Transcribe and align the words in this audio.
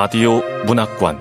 라디오 0.00 0.40
문학관 0.64 1.18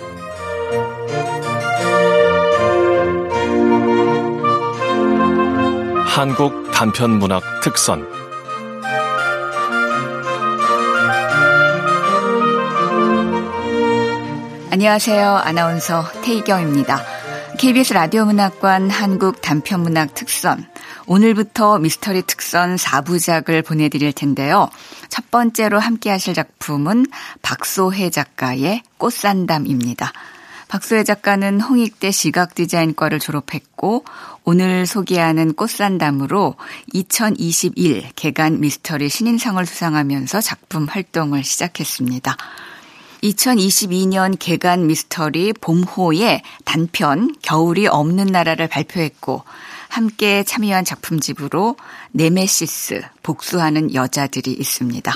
한국 6.06 6.72
단편 6.72 7.18
문학 7.18 7.42
특선 7.64 8.08
안녕하세요. 14.70 15.28
아나운서 15.28 16.04
태희경입니다. 16.22 17.02
KBS 17.58 17.94
라디오 17.94 18.26
문학관 18.26 18.92
한국 18.92 19.42
단편 19.42 19.80
문학 19.80 20.14
특선 20.14 20.68
오늘부터 21.08 21.80
미스터리 21.80 22.22
특선 22.22 22.76
4부작을 22.76 23.66
보내드릴 23.66 24.14
텐데요. 24.14 24.70
첫 25.10 25.30
번째로 25.32 25.80
함께 25.80 26.10
하실 26.10 26.34
작품은 26.34 27.08
박소혜 27.42 28.10
작가의 28.10 28.84
꽃산담입니다. 28.98 30.12
박소혜 30.68 31.04
작가는 31.04 31.62
홍익대 31.62 32.12
시각 32.12 32.54
디자인과를 32.54 33.20
졸업했고 33.20 34.04
오늘 34.44 34.86
소개하는 34.86 35.54
꽃산담으로 35.54 36.56
2021 36.94 38.12
개간 38.16 38.60
미스터리 38.60 39.08
신인상을 39.08 39.66
수상하면서 39.66 40.42
작품 40.42 40.86
활동을 40.86 41.44
시작했습니다. 41.44 42.36
2022년 43.24 44.36
개간 44.38 44.88
미스터리 44.88 45.54
봄호의 45.54 46.44
단편 46.66 47.34
겨울이 47.42 47.88
없는 47.88 48.28
나라를 48.28 48.68
발표했고 48.68 49.44
함께 49.90 50.44
참여한 50.44 50.86
작품집으로 50.86 51.76
네메시스, 52.12 53.02
복수하는 53.24 53.94
여자들이 53.94 54.52
있습니다. 54.54 55.14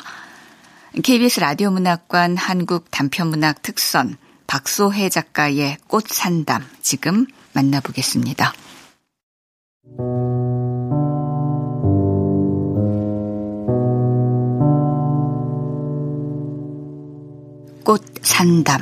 KBS 1.03 1.39
라디오 1.39 1.71
문학관 1.71 2.35
한국 2.35 2.91
단편문학 2.91 3.61
특선 3.61 4.17
박소혜 4.47 5.07
작가의 5.07 5.77
꽃산담 5.87 6.65
지금 6.81 7.25
만나보겠습니다. 7.53 8.53
꽃산담 17.83 18.81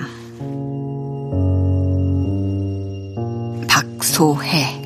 박소혜 3.68 4.79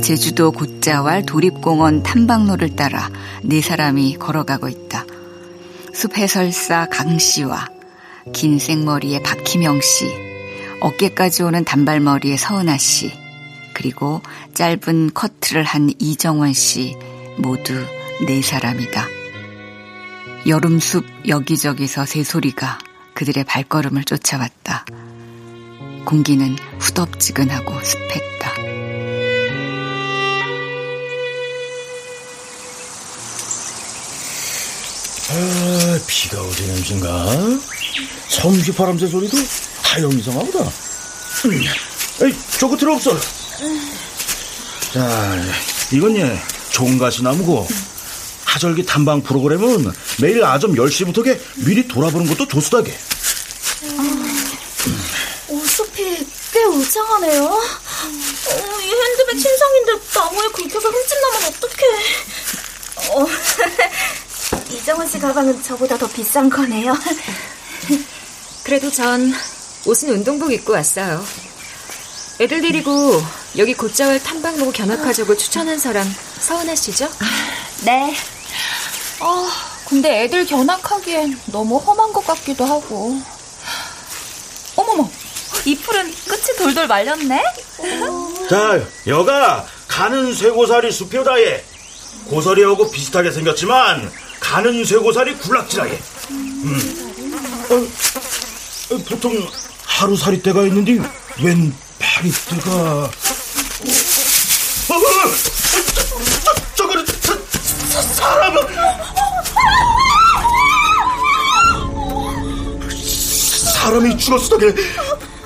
제주도 0.00 0.52
곶자왈 0.52 1.26
도립공원 1.26 2.02
탐방로를 2.02 2.76
따라 2.76 3.10
네 3.42 3.60
사람이 3.60 4.16
걸어가고 4.18 4.68
있다. 4.68 5.04
숲 5.92 6.16
해설사 6.18 6.88
강 6.90 7.18
씨와 7.18 7.68
긴 8.32 8.58
생머리의 8.58 9.22
박희명 9.22 9.80
씨, 9.80 10.12
어깨까지 10.80 11.42
오는 11.42 11.64
단발머리의 11.64 12.36
서은아 12.36 12.76
씨, 12.76 13.12
그리고 13.74 14.20
짧은 14.54 15.12
커트를 15.14 15.64
한 15.64 15.90
이정원 15.98 16.52
씨 16.52 16.96
모두 17.38 17.74
네 18.26 18.42
사람이다. 18.42 19.06
여름숲 20.46 21.04
여기저기서 21.28 22.06
새소리가 22.06 22.78
그들의 23.14 23.44
발걸음을 23.44 24.04
쫓아왔다. 24.04 24.84
공기는 26.04 26.56
후덥지근하고 26.78 27.72
습했다. 27.82 28.65
아, 35.28 35.98
비가 36.06 36.40
오지 36.40 36.66
냄새인가? 36.66 37.26
섬시 38.28 38.72
바람새 38.72 39.06
소리도 39.08 39.36
다영이상하다. 39.82 40.58
음, 40.60 41.62
에이, 42.22 42.34
저거 42.58 42.76
들어 42.76 42.94
없어. 42.94 43.18
자, 44.92 45.42
이건 45.92 46.16
예, 46.16 46.40
종가시 46.70 47.22
나무고. 47.22 47.66
하절기 48.44 48.86
탐방 48.86 49.22
프로그램은 49.22 49.92
매일 50.20 50.42
아점 50.44 50.74
10시부터 50.74 51.22
게 51.24 51.38
미리 51.56 51.86
돌아보는 51.86 52.26
것도 52.28 52.46
좋수다게. 52.48 52.96
어, 55.48 55.60
숲이 55.66 56.26
꽤 56.52 56.64
우창하네요. 56.64 57.44
어, 57.44 58.80
이 58.80 58.94
핸드백 58.94 59.38
신상인데 59.38 59.92
나무에 60.14 60.48
긁혀서 60.48 60.88
흠집 60.88 61.18
나면 61.20 61.48
어떡해. 61.48 61.84
어, 63.10 63.26
이정은 64.70 65.06
씨 65.06 65.18
가방은 65.18 65.62
저보다 65.62 65.96
더 65.96 66.06
비싼 66.08 66.48
거네요. 66.50 66.94
그래도 68.64 68.90
전 68.90 69.32
옷은 69.86 70.08
운동복 70.10 70.52
입고 70.52 70.72
왔어요. 70.72 71.24
애들 72.40 72.60
데리고 72.60 73.22
여기 73.56 73.72
곧자월 73.74 74.20
탐방로고 74.22 74.72
견학하자고 74.72 75.36
추천한 75.36 75.78
사람 75.78 76.06
서은아 76.40 76.74
씨죠? 76.74 77.08
네. 77.84 78.14
아, 79.20 79.48
근데 79.88 80.24
애들 80.24 80.46
견학하기엔 80.46 81.40
너무 81.46 81.78
험한 81.78 82.12
것 82.12 82.26
같기도 82.26 82.64
하고. 82.64 83.18
어머머, 84.74 85.08
이 85.64 85.74
풀은 85.76 86.12
끝이 86.26 86.56
돌돌 86.58 86.86
말렸네? 86.86 87.42
자, 88.50 88.80
여가 89.06 89.64
가는 89.88 90.34
쇠고사리 90.34 90.92
숲이다예. 90.92 91.64
고사리하고 92.28 92.90
비슷하게 92.90 93.30
생겼지만 93.30 94.12
가는 94.46 94.84
쇠고사리 94.84 95.34
굴락지라예. 95.38 95.98
음. 96.30 97.66
어, 97.68 98.94
어, 98.94 98.98
보통 99.08 99.46
하루살이 99.84 100.40
때가 100.40 100.62
있는데 100.66 100.92
웬 101.42 101.74
파리 101.98 102.30
때가? 102.30 102.70
어, 102.70 103.10
어, 104.94 105.00
저, 106.44 106.54
저, 106.76 106.86
거는 106.86 107.04
사람은 108.14 108.62
사람이 113.74 114.16
죽었어게 114.16 114.74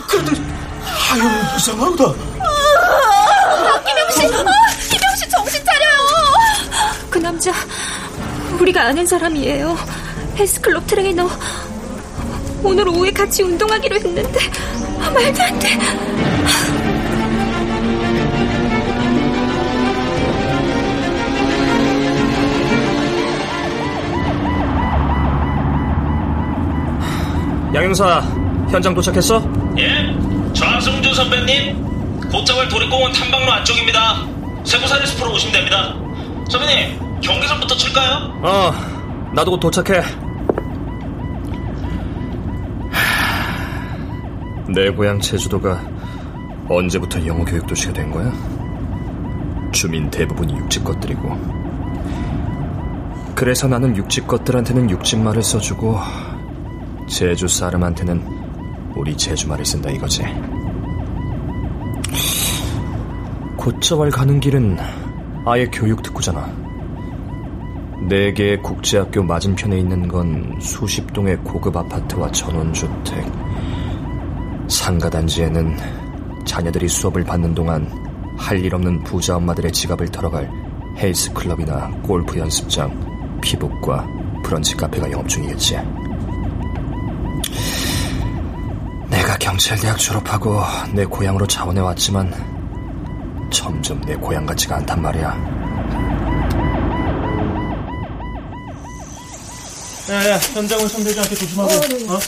그런데 0.08 0.42
하얀 0.84 1.56
이상하다. 1.56 2.04
김영 3.86 4.10
씨, 4.10 4.24
아, 4.26 4.44
김영 4.90 5.16
씨 5.16 5.28
정신 5.30 5.64
차려요. 5.64 5.90
그 7.08 7.18
남자 7.18 7.50
우리가 8.60 8.82
아는 8.82 9.06
사람이에요. 9.06 9.76
헬스클럽 10.36 10.86
트레이너. 10.86 11.28
오늘 12.62 12.86
오후에 12.88 13.10
같이 13.10 13.42
운동하기로 13.42 13.96
했는데 13.96 14.22
말도 15.14 15.42
안 15.42 15.58
돼. 15.58 15.68
양형사 27.72 28.20
현장 28.70 28.92
도착했어? 28.94 29.42
예, 29.78 30.14
좌승주 30.52 31.14
선배님 31.14 32.28
곶자왈 32.30 32.68
도립공원 32.68 33.12
탐방로 33.12 33.50
안쪽입니다. 33.52 34.26
세부산의 34.64 35.06
숲으로 35.06 35.32
오시면 35.32 35.52
됩니다. 35.54 35.94
선배님 36.50 37.09
경계선부터 37.20 37.74
칠까요? 37.76 38.40
어, 38.42 38.72
나도 39.34 39.52
곧 39.52 39.60
도착해. 39.60 40.00
내 44.72 44.90
고향 44.90 45.18
제주도가 45.18 45.80
언제부터 46.68 47.24
영어 47.26 47.44
교육 47.44 47.66
도시가 47.66 47.92
된 47.92 48.10
거야? 48.10 48.32
주민 49.72 50.10
대부분이 50.10 50.56
육지 50.56 50.82
것들이고. 50.82 51.60
그래서 53.34 53.66
나는 53.66 53.96
육지 53.96 54.20
것들한테는 54.26 54.90
육지말을 54.90 55.42
써주고 55.42 55.98
제주 57.08 57.48
사람한테는 57.48 58.22
우리 58.94 59.16
제주말을 59.16 59.64
쓴다 59.64 59.90
이거지. 59.90 60.22
곧자왈 63.56 64.10
가는 64.10 64.40
길은 64.40 64.78
아예 65.44 65.66
교육 65.66 66.02
특구잖아. 66.02 66.69
네 68.10 68.32
개의 68.32 68.60
국제학교 68.60 69.22
맞은편에 69.22 69.78
있는 69.78 70.08
건 70.08 70.58
수십 70.60 71.12
동의 71.12 71.36
고급 71.44 71.76
아파트와 71.76 72.28
전원주택. 72.32 73.24
상가 74.66 75.08
단지에는 75.08 75.76
자녀들이 76.44 76.88
수업을 76.88 77.22
받는 77.22 77.54
동안 77.54 77.86
할 78.36 78.58
일 78.64 78.74
없는 78.74 79.04
부자 79.04 79.36
엄마들의 79.36 79.70
지갑을 79.70 80.08
털어갈 80.08 80.50
헬스 80.96 81.32
클럽이나 81.32 81.88
골프 82.02 82.36
연습장, 82.36 83.38
피부과, 83.40 84.04
브런치 84.42 84.76
카페가 84.76 85.08
영업 85.12 85.28
중이겠지. 85.28 85.76
내가 89.08 89.36
경찰대학 89.38 89.96
졸업하고 89.98 90.60
내 90.92 91.04
고향으로 91.04 91.46
자원해 91.46 91.80
왔지만 91.80 92.34
점점 93.50 94.00
내 94.00 94.16
고향 94.16 94.44
같지가 94.44 94.78
않단 94.78 95.00
말이야. 95.00 95.59
야, 100.10 100.28
야, 100.30 100.38
현장은 100.38 100.88
손대지 100.88 101.20
않게 101.20 101.34
조심하고. 101.36 101.72
어? 102.14 102.18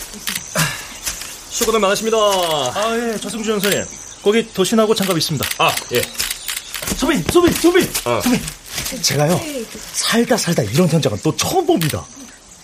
수고들 1.50 1.80
많으십니다. 1.80 2.16
아, 2.16 2.96
예, 2.96 3.18
저승주 3.18 3.52
형사님. 3.52 3.84
거기 4.22 4.52
도신하고 4.52 4.94
장갑 4.94 5.18
있습니다. 5.18 5.48
아, 5.58 5.74
예. 5.92 6.02
소빈, 6.96 7.24
소빈, 7.30 7.52
소빈! 7.52 7.90
어. 8.04 8.20
소빈! 8.22 8.40
제가요, 9.02 9.40
살다 9.92 10.36
살다 10.36 10.62
이런 10.62 10.88
현장은 10.88 11.18
또 11.22 11.34
처음 11.36 11.66
봅니다. 11.66 12.04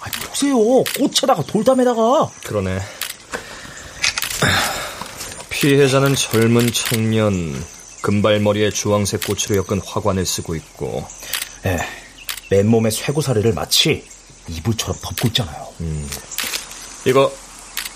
아, 0.01 0.11
보세요. 0.29 0.57
꽃에다가 0.57 1.43
돌담에다가. 1.43 2.31
그러네. 2.45 2.81
피해자는 5.51 6.15
젊은 6.15 6.73
청년, 6.73 7.65
금발머리에 8.03 8.71
주황색 8.71 9.23
꽃으로 9.27 9.57
엮은 9.57 9.81
화관을 9.85 10.25
쓰고 10.25 10.55
있고 10.55 11.05
예, 11.67 11.79
맨몸에 12.51 12.91
쇠고사리를 12.91 13.53
마치 13.55 14.05
이불처럼 14.49 14.97
덮고 15.03 15.29
있잖아요. 15.29 15.69
이거 17.05 17.33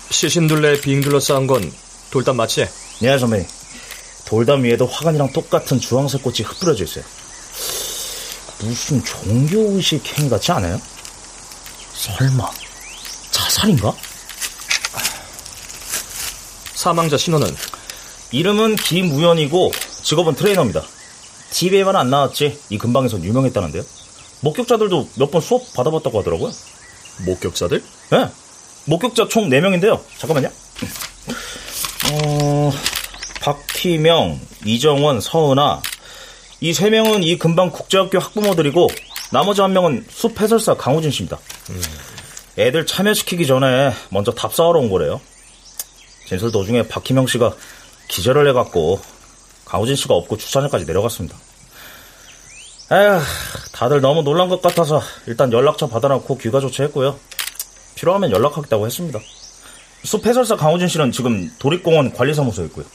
시신둘레 0.09 0.81
빙 0.81 1.01
둘러싸은 1.01 1.47
건 1.47 1.71
돌담 2.11 2.37
맞지? 2.37 2.67
예, 3.01 3.17
선배님. 3.17 3.47
돌담 4.25 4.63
위에도 4.63 4.85
화관이랑 4.87 5.33
똑같은 5.33 5.79
주황색 5.79 6.23
꽃이 6.23 6.37
흩뿌려져 6.43 6.83
있어요. 6.83 7.03
무슨 8.59 9.03
종교의식 9.03 10.17
행위 10.17 10.29
같지 10.29 10.51
않아요? 10.53 10.79
설마 11.93 12.49
자살인가? 13.31 13.93
사망자 16.73 17.17
신원은 17.17 17.55
이름은 18.31 18.75
김우연이고 18.77 19.71
직업은 20.03 20.35
트레이너입니다. 20.35 20.83
TV에만 21.51 21.95
안 21.95 22.09
나왔지 22.09 22.59
이 22.69 22.77
근방에선 22.77 23.23
유명했다는데요. 23.23 23.83
목격자들도 24.43 25.09
몇 25.15 25.31
번 25.31 25.41
수업 25.41 25.73
받아봤다고 25.73 26.19
하더라고요. 26.19 26.51
목격자들? 27.25 27.83
네. 28.11 28.27
목격자 28.85 29.27
총 29.29 29.49
4명인데요. 29.49 29.99
잠깐만요. 30.17 30.49
어, 32.11 32.71
박희명, 33.41 34.39
이정원, 34.65 35.21
서은아. 35.21 35.81
이 36.59 36.71
3명은 36.71 37.23
이 37.23 37.37
근방 37.37 37.71
국제학교 37.71 38.19
학부모들이고 38.19 38.87
나머지 39.31 39.61
한 39.61 39.73
명은 39.73 40.05
숲 40.09 40.39
해설사 40.39 40.75
강우진 40.75 41.11
씨입니다. 41.11 41.39
애들 42.57 42.85
참여시키기 42.85 43.47
전에 43.47 43.93
먼저 44.09 44.31
답사하러 44.31 44.79
온 44.79 44.89
거래요. 44.89 45.19
진술 46.27 46.51
도중에 46.51 46.87
박희명 46.87 47.27
씨가 47.27 47.55
기절을 48.09 48.47
해갖고 48.49 48.99
강우진 49.65 49.95
씨가 49.95 50.13
없고 50.13 50.37
주차장까지 50.37 50.85
내려갔습니다. 50.85 51.35
에휴, 52.93 53.19
다들 53.71 54.01
너무 54.01 54.21
놀란 54.21 54.49
것 54.49 54.61
같아서 54.61 55.01
일단 55.25 55.51
연락처 55.51 55.87
받아놓고 55.87 56.37
귀가 56.37 56.59
조치했고요. 56.59 57.17
필요하면 57.95 58.29
연락하겠다고 58.31 58.85
했습니다. 58.85 59.19
숲 60.03 60.25
해설사 60.27 60.57
강호진 60.57 60.87
씨는 60.87 61.11
지금 61.11 61.49
도립공원 61.57 62.13
관리사무소에 62.13 62.65
있고요. 62.65 62.85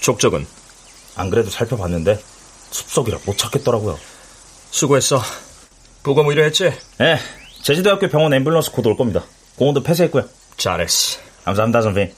족적은 0.00 0.46
안 1.16 1.30
그래도 1.30 1.48
살펴봤는데 1.48 2.20
숲속이라 2.72 3.20
못 3.24 3.38
찾겠더라고요. 3.38 3.98
수고했어. 4.70 5.22
보고 6.02 6.22
뭐 6.22 6.32
이래 6.32 6.44
했지? 6.44 6.70
네, 6.98 7.18
제주대학교 7.62 8.08
병원 8.08 8.32
앰뷸런스 8.32 8.72
곧 8.72 8.86
올 8.86 8.96
겁니다. 8.96 9.22
공원도 9.56 9.82
폐쇄했고요. 9.82 10.24
잘했어. 10.58 11.20
감사합니다, 11.44 11.80
선배님. 11.82 12.12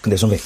근데 0.00 0.16
선배님, 0.16 0.42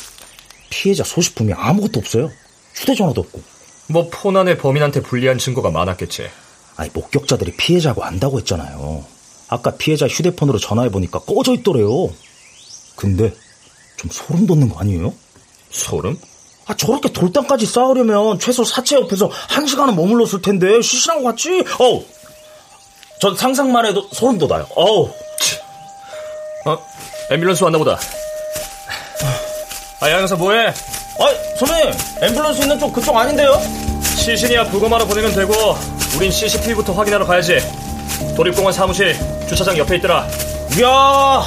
피해자 0.70 1.04
소식품이 1.04 1.52
아무것도 1.52 2.00
없어요. 2.00 2.30
휴대전화도 2.74 3.20
없고. 3.20 3.55
뭐폰 3.88 4.36
안에 4.36 4.56
범인한테 4.58 5.02
불리한 5.02 5.38
증거가 5.38 5.70
많았겠지. 5.70 6.28
아니, 6.76 6.90
목격자들이 6.92 7.52
피해자고 7.56 8.04
안다고 8.04 8.38
했잖아요. 8.38 9.04
아까 9.48 9.70
피해자 9.76 10.06
휴대폰으로 10.06 10.58
전화해 10.58 10.90
보니까 10.90 11.20
꺼져 11.20 11.54
있더래요. 11.54 12.08
근데 12.96 13.32
좀 13.96 14.10
소름 14.10 14.46
돋는 14.46 14.68
거 14.68 14.80
아니에요? 14.80 15.14
소름? 15.70 16.18
아, 16.66 16.74
저렇게 16.74 17.12
돌담까지 17.12 17.64
쌓으려면 17.64 18.38
최소 18.40 18.64
사체 18.64 18.96
옆에서 18.96 19.30
한 19.48 19.66
시간은 19.66 19.94
머물렀을 19.94 20.42
텐데, 20.42 20.82
거 21.22 21.30
같지? 21.30 21.64
어우, 21.78 22.04
전 23.20 23.36
상상만 23.36 23.86
해도 23.86 24.08
소름 24.12 24.38
돋아요. 24.38 24.66
어우. 24.74 25.10
어? 26.66 26.86
앰뷸런스 27.30 27.62
왔나 27.62 27.78
보다. 27.78 27.98
아, 30.00 30.10
양형사 30.10 30.34
뭐해? 30.36 30.74
아, 31.18 31.28
선배님, 31.58 31.92
앰뷸런스 32.20 32.62
있는 32.62 32.78
쪽 32.78 32.92
그쪽 32.92 33.16
아닌데요? 33.16 33.60
시신이야 34.16 34.64
부검하러 34.64 35.06
보내면 35.06 35.34
되고 35.34 35.52
우린 36.16 36.30
CCTV부터 36.30 36.92
확인하러 36.92 37.24
가야지. 37.26 37.58
도립공원 38.36 38.72
사무실 38.72 39.16
주차장 39.48 39.76
옆에 39.78 39.96
있더라. 39.96 40.26
이야, 40.78 41.42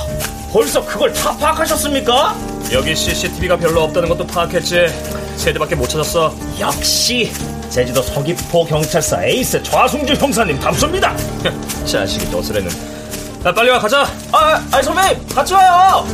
벌써 0.52 0.84
그걸 0.86 1.14
다 1.14 1.36
파악하셨습니까? 1.38 2.36
여기 2.72 2.96
CCTV가 2.96 3.58
별로 3.58 3.84
없다는 3.84 4.10
것도 4.10 4.26
파악했지. 4.28 4.88
세 5.36 5.54
대밖에 5.54 5.76
못 5.76 5.88
찾았어. 5.88 6.34
역시, 6.60 7.32
제주도 7.70 8.02
서귀포 8.02 8.66
경찰서 8.66 9.24
에이스 9.24 9.62
좌승주 9.64 10.14
형사님 10.16 10.60
답습니다. 10.60 11.16
자식이 11.86 12.30
너스레는. 12.30 12.70
야, 13.46 13.54
빨리 13.54 13.70
와 13.70 13.80
가자. 13.80 14.08
아, 14.32 14.62
아, 14.72 14.82
선배님, 14.82 15.28
같이 15.28 15.54
와요! 15.54 16.06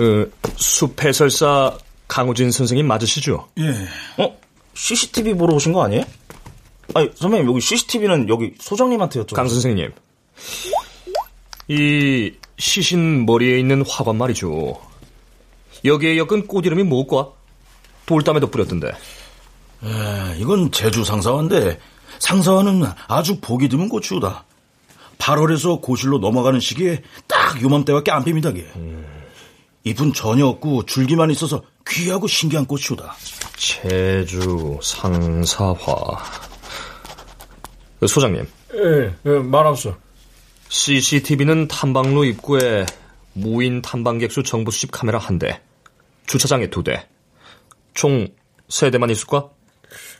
그숲 0.00 1.04
해설사 1.04 1.76
강우진 2.08 2.50
선생님 2.50 2.86
맞으시죠? 2.86 3.48
어? 4.16 4.38
CCTV 4.74 5.34
보러 5.34 5.54
오신 5.54 5.72
거 5.74 5.84
아니에요? 5.84 6.04
아니, 6.94 7.10
선배님, 7.14 7.46
여기 7.46 7.60
CCTV는 7.60 8.28
여기 8.30 8.54
소장님한테 8.58 9.20
여쭤 9.20 9.34
강 9.34 9.46
선생님. 9.46 9.92
이 11.68 12.32
시신 12.58 13.26
머리에 13.26 13.58
있는 13.58 13.84
화관 13.86 14.16
말이죠. 14.16 14.80
여기에 15.84 16.16
엮은 16.16 16.46
꽃 16.46 16.64
이름이 16.64 16.82
뭐과? 16.84 17.32
돌담에도 18.06 18.50
뿌렸던데. 18.50 18.92
아, 19.82 20.34
이건 20.38 20.72
제주 20.72 21.04
상사화인데 21.04 21.78
상사화는 22.18 22.84
아주 23.06 23.38
보기 23.40 23.68
드문 23.68 23.88
고추다. 23.88 24.44
8월에서 25.18 25.80
고실로 25.82 26.18
넘어가는 26.18 26.58
시기에 26.58 27.02
딱 27.26 27.62
요맘때밖에 27.62 28.10
안 28.10 28.24
핍니다. 28.24 28.50
게. 28.52 28.66
잎은 29.84 30.12
전혀 30.12 30.46
없고 30.46 30.84
줄기만 30.86 31.30
있어서 31.30 31.62
귀하고 31.88 32.26
신기한 32.26 32.66
고추다. 32.66 33.14
제주 33.56 34.78
상사화. 34.82 35.74
그 37.98 38.06
소장님, 38.06 38.46
예, 38.74 39.14
예, 39.26 39.30
말없어. 39.38 39.96
CCTV는 40.68 41.68
탐방로 41.68 42.24
입구에 42.24 42.86
무인 43.32 43.82
탐방객 43.82 44.30
수 44.32 44.42
정부 44.42 44.70
수집 44.70 44.90
카메라 44.92 45.18
한 45.18 45.38
대, 45.38 45.60
주차장에 46.26 46.70
두 46.70 46.82
대, 46.82 47.06
총 47.94 48.28
세 48.68 48.88
대만 48.92 49.10
있을까? 49.10 49.48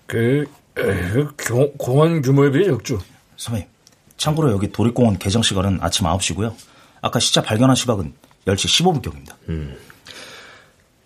그, 0.07 0.45
에, 0.77 0.83
그 0.83 1.33
교- 1.39 1.73
공원 1.75 2.21
규모에 2.21 2.51
비해 2.51 2.65
적죠. 2.65 3.01
선배님, 3.37 3.69
참고로 4.17 4.51
여기 4.51 4.73
도립공원 4.73 5.19
개정 5.19 5.41
시간은 5.41 5.79
아침 5.81 6.05
9시고요. 6.07 6.53
아까 7.01 7.21
시차 7.21 7.43
발견한 7.43 7.77
시각은 7.77 8.13
10시 8.47 9.03
15분경입니다. 9.03 9.35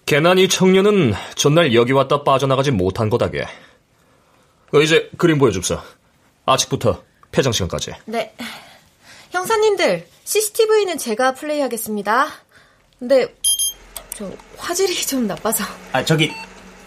개난 0.06 0.38
이 0.38 0.48
청년은 0.48 1.14
전날 1.34 1.74
여기 1.74 1.92
왔다 1.92 2.22
빠져나가지 2.22 2.70
못한 2.70 3.08
거다게. 3.10 3.42
어, 4.72 4.80
이제 4.80 5.10
그림 5.16 5.38
보여줍사. 5.38 5.82
아직부터 6.46 7.02
폐장 7.32 7.52
시간까지. 7.52 7.92
네. 8.06 8.34
형사님들, 9.30 10.06
CCTV는 10.24 10.98
제가 10.98 11.34
플레이하겠습니다. 11.34 12.28
근데, 12.98 13.34
저, 14.14 14.30
화질이 14.56 14.94
좀 15.06 15.26
나빠서. 15.26 15.64
아, 15.92 16.04
저기, 16.04 16.32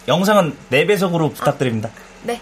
영상은 0.07 0.55
4배속으로 0.71 1.33
부탁드립니다. 1.33 1.89
네. 2.23 2.39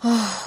아, 0.00 0.43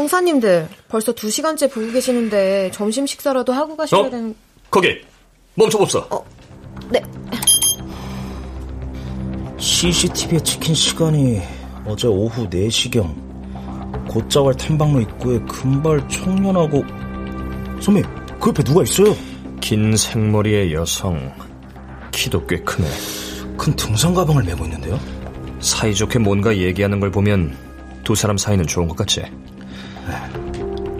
형사님들, 0.00 0.68
벌써 0.88 1.12
2시간째 1.12 1.70
보고 1.70 1.90
계시는데, 1.92 2.70
점심 2.72 3.06
식사라도 3.06 3.52
하고 3.52 3.76
가셔야 3.76 4.00
어? 4.00 4.10
되는, 4.10 4.34
거기 4.70 4.98
멈춰봅사. 5.54 6.06
네. 6.88 7.02
CCTV에 9.58 10.40
찍힌 10.40 10.74
시간이 10.74 11.42
어제 11.84 12.08
오후 12.08 12.48
4시경. 12.48 13.28
곧자왈 14.08 14.54
탐방로 14.54 15.00
입구에 15.02 15.38
금발 15.40 16.08
청년하고 16.08 16.82
선배님 17.80 18.08
그 18.40 18.48
옆에 18.48 18.62
누가 18.64 18.82
있어요? 18.82 19.14
긴 19.60 19.96
생머리의 19.96 20.72
여성. 20.72 21.32
키도 22.10 22.46
꽤 22.46 22.58
크네. 22.60 22.88
큰 23.56 23.76
등산 23.76 24.14
가방을 24.14 24.44
메고 24.44 24.64
있는데요? 24.64 24.98
사이좋게 25.60 26.18
뭔가 26.20 26.56
얘기하는 26.56 26.98
걸 26.98 27.10
보면 27.10 27.54
두 28.02 28.14
사람 28.14 28.38
사이는 28.38 28.66
좋은 28.66 28.88
것 28.88 28.96
같지? 28.96 29.22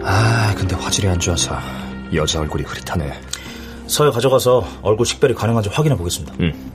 아, 0.03 0.53
근데 0.57 0.75
화질이 0.75 1.07
안 1.07 1.19
좋아서 1.19 1.57
여자 2.13 2.39
얼굴이 2.41 2.63
흐릿하네. 2.63 3.11
서해 3.87 4.11
가져가서 4.11 4.65
얼굴 4.81 5.05
식별이 5.05 5.33
가능한지 5.33 5.69
확인해 5.69 5.95
보겠습니다. 5.97 6.33
음. 6.39 6.71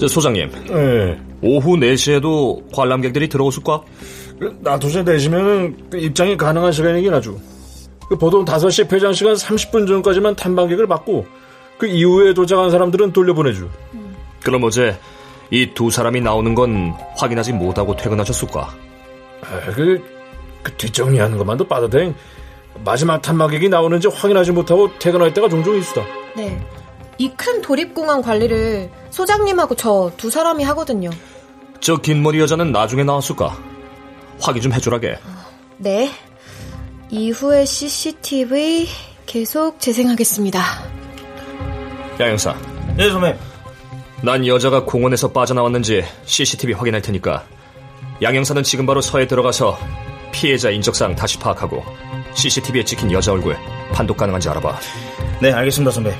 저 0.00 0.08
소장님. 0.08 0.50
네. 0.68 1.18
오후 1.42 1.76
4시에도 1.76 2.72
관람객들이 2.74 3.28
들어오실까? 3.28 3.82
나두시 4.60 4.98
4시면 5.04 5.90
그 5.90 5.98
입장이 5.98 6.36
가능한 6.36 6.72
시간이긴 6.72 7.12
하죠. 7.14 7.38
그 8.08 8.16
보통 8.18 8.44
5시 8.44 8.88
폐장 8.88 9.12
시간 9.12 9.34
30분 9.34 9.86
전까지만 9.86 10.34
탐방객을 10.36 10.86
받고 10.86 11.26
그 11.78 11.86
이후에 11.86 12.34
도착한 12.34 12.70
사람들은 12.70 13.12
돌려보내죠. 13.12 13.70
그럼 14.42 14.64
어제 14.64 14.98
이 15.50 15.72
두 15.74 15.90
사람이 15.90 16.20
나오는 16.20 16.54
건 16.54 16.94
확인하지 17.16 17.52
못하고 17.52 17.94
퇴근하셨을까? 17.96 18.60
아, 19.42 19.60
그, 19.74 20.02
그 20.64 20.72
뒷정리하는 20.76 21.38
것만도 21.38 21.68
빠듯해. 21.68 22.12
마지막 22.84 23.22
탐방객이 23.22 23.68
나오는지 23.68 24.08
확인하지 24.08 24.50
못하고 24.50 24.90
퇴근할 24.98 25.32
때가 25.32 25.48
종종 25.48 25.76
있수다. 25.76 26.02
네. 26.36 26.60
이 27.18 27.28
큰 27.36 27.62
도립공항 27.62 28.22
관리를 28.22 28.90
소장님하고 29.10 29.76
저 29.76 30.10
두 30.16 30.30
사람이 30.30 30.64
하거든요. 30.64 31.10
저 31.80 31.96
긴 31.98 32.22
머리 32.24 32.40
여자는 32.40 32.72
나중에 32.72 33.04
나왔을까? 33.04 33.56
확인 34.40 34.60
좀 34.62 34.72
해주라게. 34.72 35.18
네. 35.78 36.10
이후에 37.10 37.64
CCTV 37.64 38.88
계속 39.26 39.78
재생하겠습니다. 39.78 40.58
야 42.20 42.28
형사. 42.28 42.56
예 42.98 43.10
선배. 43.10 43.36
난 44.22 44.46
여자가 44.46 44.84
공원에서 44.84 45.30
빠져나왔는지 45.32 46.02
CCTV 46.24 46.74
확인할 46.74 47.02
테니까 47.02 47.44
양 48.22 48.34
형사는 48.34 48.62
지금 48.62 48.86
바로 48.86 49.00
서에 49.00 49.26
들어가서 49.26 49.78
피해자 50.34 50.68
인적사항 50.68 51.14
다시 51.14 51.38
파악하고 51.38 51.82
CCTV에 52.34 52.84
찍힌 52.84 53.12
여자 53.12 53.32
얼굴 53.32 53.56
판독 53.92 54.16
가능한지 54.16 54.48
알아봐. 54.48 54.76
네 55.40 55.52
알겠습니다 55.52 55.92
선배. 55.92 56.12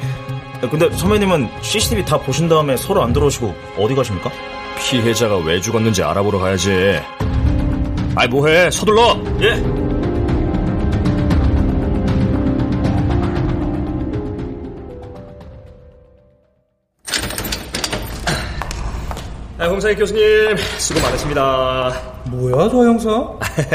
근데 0.70 0.88
선배님은 0.96 1.50
CCTV 1.60 2.04
다 2.04 2.16
보신 2.18 2.48
다음에 2.48 2.76
서로 2.76 3.02
안 3.02 3.12
들어오시고 3.12 3.52
어디 3.76 3.94
가십니까? 3.94 4.30
피해자가 4.78 5.38
왜 5.38 5.60
죽었는지 5.60 6.02
알아보러 6.04 6.38
가야지. 6.38 7.00
아이 8.14 8.28
뭐해 8.28 8.70
서둘러. 8.70 9.20
예. 9.42 9.62
아, 19.58 19.66
홍사희 19.66 19.96
교수님 19.96 20.56
수고 20.78 21.00
많으십니다. 21.00 22.13
뭐야 22.26 22.68
저 22.70 22.76
형사? 22.78 23.28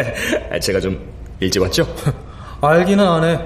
제가 0.62 0.80
좀 0.80 1.00
일찍 1.40 1.62
왔죠? 1.62 1.86
알기는 2.62 3.06
안 3.06 3.24
해. 3.24 3.40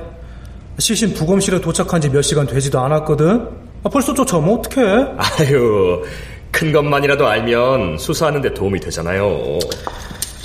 시신 0.79 1.13
부검실에 1.13 1.61
도착한 1.61 2.01
지 2.01 2.09
몇 2.09 2.21
시간 2.21 2.47
되지도 2.47 2.79
않았거든. 2.79 3.47
아, 3.83 3.89
벌써 3.89 4.13
쫓아오면 4.13 4.59
어떡해? 4.59 4.81
아유, 5.17 6.03
큰 6.51 6.71
것만이라도 6.71 7.27
알면 7.27 7.97
수사하는데 7.97 8.53
도움이 8.53 8.79
되잖아요. 8.79 9.59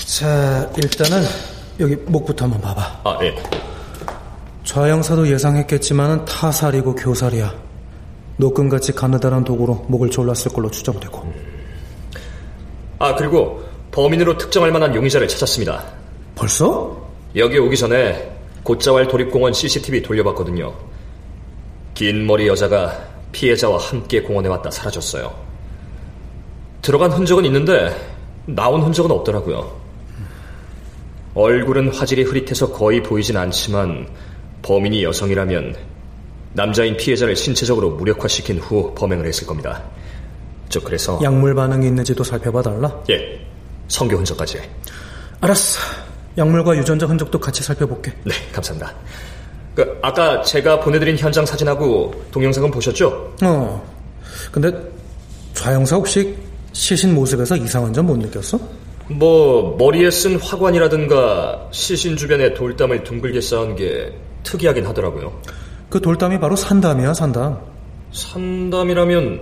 자, 0.07 0.69
일단은 0.77 1.23
여기 1.81 1.95
목부터 2.07 2.45
한번 2.45 2.61
봐봐. 2.61 3.00
아, 3.05 3.19
예. 3.23 3.35
좌 4.65 4.88
형사도 4.88 5.29
예상했겠지만은 5.31 6.25
타살이고 6.25 6.95
교살이야. 6.97 7.55
노끈같이 8.37 8.93
가느다란 8.93 9.45
도구로 9.45 9.87
목을 9.88 10.11
졸랐을 10.11 10.53
걸로 10.53 10.71
추정되고. 10.71 11.33
아, 12.99 13.15
그리고 13.15 13.62
범인으로 13.90 14.37
특정할 14.37 14.71
만한 14.73 14.95
용의자를 14.95 15.28
찾았습니다. 15.28 15.85
벌써? 16.35 17.09
여기 17.37 17.59
오기 17.59 17.76
전에 17.76 18.37
곧자왈 18.62 19.09
도립공원 19.09 19.52
CCTV 19.52 20.02
돌려봤거든요. 20.02 20.75
긴 21.95 22.26
머리 22.26 22.47
여자가 22.47 23.09
피해자와 23.33 23.78
함께 23.78 24.23
공원에 24.23 24.49
왔다 24.49 24.71
사라졌어요. 24.71 25.35
들어간 26.83 27.11
흔적은 27.11 27.45
있는데 27.47 27.95
나온 28.47 28.80
흔적은 28.83 29.11
없더라고요. 29.11 29.78
얼굴은 31.35 31.95
화질이 31.95 32.23
흐릿해서 32.23 32.73
거의 32.73 33.02
보이진 33.02 33.37
않지만 33.37 34.09
범인이 34.62 35.04
여성이라면 35.04 35.76
남자인 36.54 36.97
피해자를 36.97 37.37
신체적으로 37.37 37.90
무력화시킨 37.90 38.59
후 38.59 38.95
범행을 38.95 39.26
했을 39.26 39.47
겁니다. 39.47 39.83
저 40.68 40.80
그래서 40.80 41.18
약물 41.23 41.54
반응이 41.54 41.87
있는지도 41.87 42.25
살펴봐 42.25 42.62
달라. 42.62 43.02
예, 43.11 43.40
성교 43.88 44.16
흔적까지. 44.16 44.61
알았어. 45.40 45.80
약물과 46.37 46.76
유전자 46.76 47.07
흔적도 47.07 47.38
같이 47.38 47.62
살펴볼게. 47.62 48.12
네, 48.25 48.33
감사합니다. 48.52 48.95
그 49.75 49.99
아까 50.02 50.42
제가 50.42 50.80
보내드린 50.80 51.16
현장 51.16 51.45
사진하고 51.47 52.12
동영상은 52.30 52.71
보셨죠? 52.71 53.35
어. 53.42 53.83
근데 54.52 54.71
좌영사 55.54 55.97
혹시 55.97 56.37
시신 56.73 57.14
모습에서 57.14 57.57
이상한 57.57 57.92
점 57.92 58.07
못 58.07 58.16
느꼈어? 58.18 58.59
뭐 59.09 59.75
머리에 59.78 60.11
쓴 60.11 60.37
화관이라든가 60.38 61.68
시신 61.71 62.16
주변에 62.16 62.52
돌담을 62.54 63.04
둥글게 63.04 63.40
쌓은 63.40 63.75
게 63.76 64.12
특이하긴 64.42 64.87
하더라고요. 64.87 65.33
그 65.88 66.00
돌담이 66.00 66.38
바로 66.38 66.54
산담이야, 66.54 67.14
산담. 67.14 67.59
산담이라면 68.12 69.40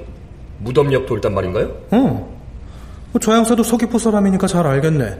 무덤 0.60 0.92
옆 0.92 1.06
돌담 1.06 1.34
말인가요? 1.34 1.70
어. 1.90 2.35
뭐 3.16 3.20
좌영사도 3.20 3.62
서귀포 3.62 3.96
사람이니까 3.96 4.46
잘 4.46 4.66
알겠네. 4.66 5.18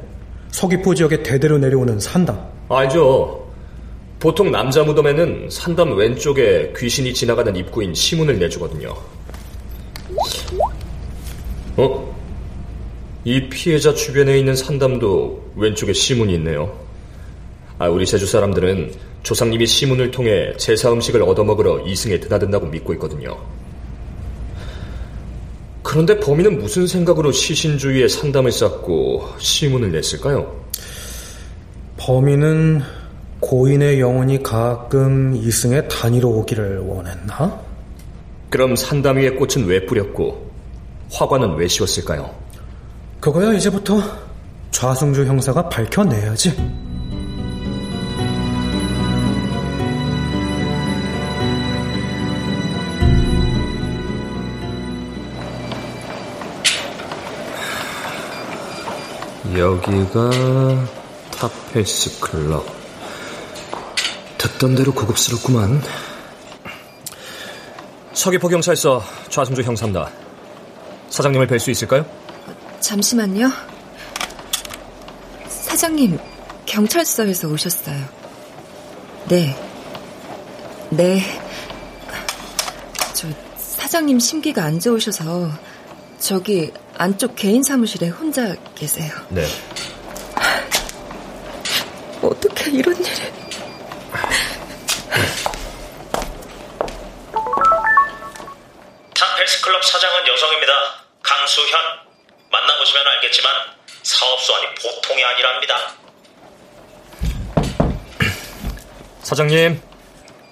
서귀포 0.51 0.95
지역에 0.95 1.23
대대로 1.23 1.57
내려오는 1.57 1.99
산담. 1.99 2.39
알죠. 2.69 3.51
보통 4.21 4.51
남자 4.51 4.85
무덤에는 4.85 5.49
산담 5.49 5.97
왼쪽에 5.97 6.75
귀신이 6.77 7.15
지나가는 7.15 7.57
입구인 7.57 7.95
시문을 7.95 8.39
내주거든요. 8.39 8.95
어? 11.79 12.17
이 13.25 13.49
피해자 13.49 13.95
주변에 13.95 14.39
있는 14.39 14.55
산담도 14.55 15.53
왼쪽에 15.57 15.95
시문이 15.95 16.35
있네요. 16.35 16.79
아, 17.79 17.89
우리 17.89 18.05
제주 18.05 18.27
사람들은 18.27 18.93
조상님이 19.23 19.67
시문을 19.67 20.11
통해 20.11 20.53
제사 20.59 20.93
음식을 20.93 21.23
얻어먹으러 21.23 21.81
이승에 21.87 22.21
드나든다고 22.21 22.67
믿고 22.67 22.93
있거든요. 22.93 23.39
그런데 25.87 26.19
범인은 26.19 26.59
무슨 26.59 26.85
생각으로 26.85 27.31
시신 27.31 27.79
주위에 27.79 28.09
산담을 28.09 28.51
쌓고 28.51 29.25
시문을 29.39 29.93
냈을까요? 29.93 30.65
범인은 31.97 32.83
고인의 33.39 34.01
영혼이 34.01 34.43
가끔 34.43 35.37
이승에 35.37 35.87
다니러 35.87 36.29
오기를 36.29 36.81
원했나? 36.81 37.61
그럼 38.51 38.75
산담 38.75 39.19
위에 39.19 39.31
꽃은 39.31 39.65
왜 39.69 39.87
뿌렸고 39.87 40.51
화관은 41.13 41.55
왜 41.55 41.69
씌웠을까요? 41.69 42.35
그거야 43.21 43.53
이제부터 43.53 44.03
좌승주 44.73 45.25
형사가 45.25 45.69
밝혀내야지. 45.69 46.96
여기가 59.59 60.31
타페스 61.31 62.21
클럽. 62.21 62.67
듣던 64.37 64.75
대로 64.75 64.93
고급스럽구만. 64.93 65.83
서귀포 68.13 68.49
경찰서 68.49 69.03
좌승주 69.31 69.63
형사입니다. 69.63 70.11
사장님을 71.09 71.47
뵐 71.47 71.59
수 71.59 71.71
있을까요? 71.71 72.05
잠시만요. 72.81 73.51
사장님, 75.49 76.19
경찰서에서 76.67 77.49
오셨어요. 77.49 78.05
네. 79.29 79.57
네. 80.91 81.23
저, 83.15 83.29
사장님 83.57 84.19
심기가 84.19 84.65
안 84.65 84.79
좋으셔서 84.79 85.51
저기 86.19 86.73
안쪽 86.99 87.37
개인 87.37 87.63
사무실에 87.63 88.09
혼자 88.09 88.55
계세요. 88.75 89.13
네. 89.29 89.45
어떻게 92.23 92.71
이런 92.71 92.97
일이... 92.97 93.33
탑헬스클럽 99.15 99.85
사장은 99.85 100.27
여성입니다. 100.29 100.73
강수현. 101.23 101.81
만나보시면 102.51 103.07
알겠지만 103.07 103.53
사업수완이 104.03 104.67
보통이 104.75 105.25
아니랍니다. 105.25 105.75
사장님, 109.23 109.83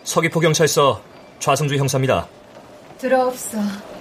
서귀포 0.02 0.40
경찰서 0.40 1.02
좌승주 1.38 1.76
형사입니다. 1.76 2.28
들어옵소. 2.98 3.93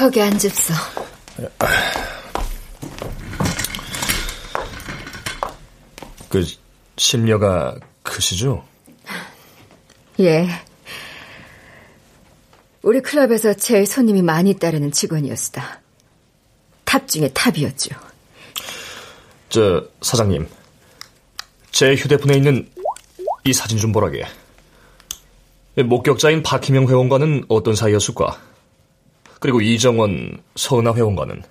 거기 0.00 0.22
앉읍소. 0.22 0.72
심려가 6.96 7.78
크시죠? 8.02 8.64
예. 10.20 10.48
우리 12.80 13.02
클럽에서 13.02 13.52
제일 13.52 13.86
손님이 13.86 14.22
많이 14.22 14.54
따르는 14.54 14.90
직원이었다. 14.90 15.82
탑 16.86 17.06
중에 17.06 17.28
탑이었죠. 17.34 17.94
저, 19.50 19.86
사장님. 20.00 20.48
제 21.72 21.94
휴대폰에 21.94 22.38
있는 22.38 22.70
이 23.44 23.52
사진 23.52 23.76
좀 23.76 23.92
보라게. 23.92 24.24
목격자인 25.76 26.42
박희명 26.42 26.88
회원과는 26.88 27.44
어떤 27.48 27.74
사이였을까? 27.76 28.40
그리고 29.40 29.60
이정원, 29.60 30.42
서은아 30.54 30.94
회원과는? 30.94 31.42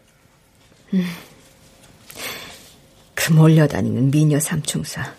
음, 0.93 1.05
그 3.15 3.33
몰려다니는 3.33 4.11
미녀 4.11 4.39
삼총사. 4.39 5.13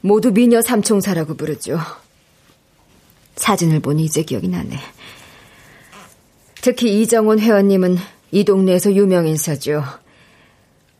모두 0.00 0.32
미녀 0.32 0.60
삼총사라고 0.60 1.34
부르죠. 1.36 1.78
사진을 3.36 3.80
보니 3.80 4.04
이제 4.04 4.22
기억이 4.22 4.48
나네. 4.48 4.78
특히 6.60 7.00
이정원 7.00 7.40
회원님은 7.40 7.98
이 8.30 8.44
동네에서 8.44 8.94
유명 8.94 9.26
인사죠. 9.26 9.84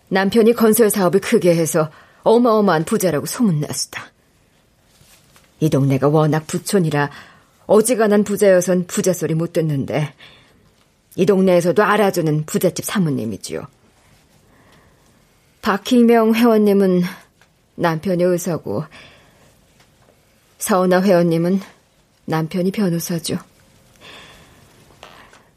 남편이 0.08 0.52
건설 0.52 0.90
사업을 0.90 1.20
크게 1.20 1.56
해서 1.56 1.90
어마어마한 2.22 2.84
부자라고 2.84 3.26
소문났다. 3.26 4.12
이 5.60 5.70
동네가 5.70 6.08
워낙 6.08 6.46
부촌이라 6.46 7.10
어지간한 7.66 8.24
부자여선 8.24 8.86
부자 8.86 9.12
소리 9.12 9.34
못 9.34 9.52
듣는데 9.52 10.12
이 11.16 11.26
동네에서도 11.26 11.82
알아주는 11.82 12.44
부잣집 12.46 12.84
사모님이지요. 12.84 13.66
박희명 15.62 16.34
회원님은 16.34 17.02
남편이 17.76 18.22
의사고 18.22 18.84
서은아 20.58 21.02
회원님은 21.02 21.60
남편이 22.26 22.70
변호사죠. 22.72 23.38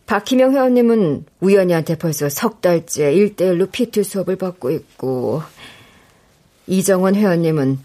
박희명 0.05 0.53
회원님은 0.53 1.25
우연이한테 1.41 1.97
벌써 1.97 2.29
석 2.29 2.61
달째 2.61 3.11
일대일로 3.11 3.67
PT 3.67 4.03
수업을 4.03 4.37
받고 4.37 4.71
있고 4.71 5.41
이정원 6.67 7.15
회원님은 7.15 7.79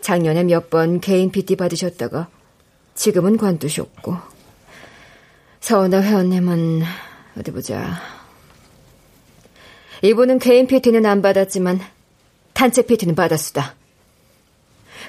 작년에 0.00 0.44
몇 0.44 0.70
번 0.70 1.00
개인 1.00 1.30
PT 1.30 1.56
받으셨다가 1.56 2.28
지금은 3.00 3.38
관두셨고 3.38 4.14
서은아 5.60 6.02
회원님은 6.02 6.82
어디 7.38 7.50
보자 7.50 7.98
이분은 10.02 10.38
개인 10.38 10.66
PT는 10.66 11.06
안 11.06 11.22
받았지만 11.22 11.80
단체 12.52 12.82
PT는 12.82 13.14
받았수다. 13.14 13.74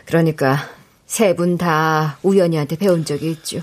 그러니까 0.06 0.70
세 1.06 1.36
분 1.36 1.58
다 1.58 2.18
우연이한테 2.24 2.78
배운 2.78 3.04
적이 3.04 3.32
있죠. 3.32 3.62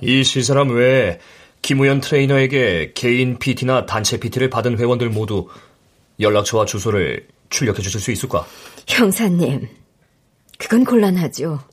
이 0.00 0.24
시사람 0.24 0.70
외에 0.74 1.20
김우현 1.62 2.00
트레이너에게 2.00 2.90
개인 2.96 3.38
PT나 3.38 3.86
단체 3.86 4.18
PT를 4.18 4.50
받은 4.50 4.78
회원들 4.78 5.10
모두 5.10 5.46
연락처와 6.18 6.64
주소를 6.64 7.28
출력해 7.50 7.82
주실 7.82 8.00
수 8.00 8.10
있을까? 8.10 8.44
형사님, 8.88 9.68
그건 10.58 10.84
곤란하죠. 10.84 11.69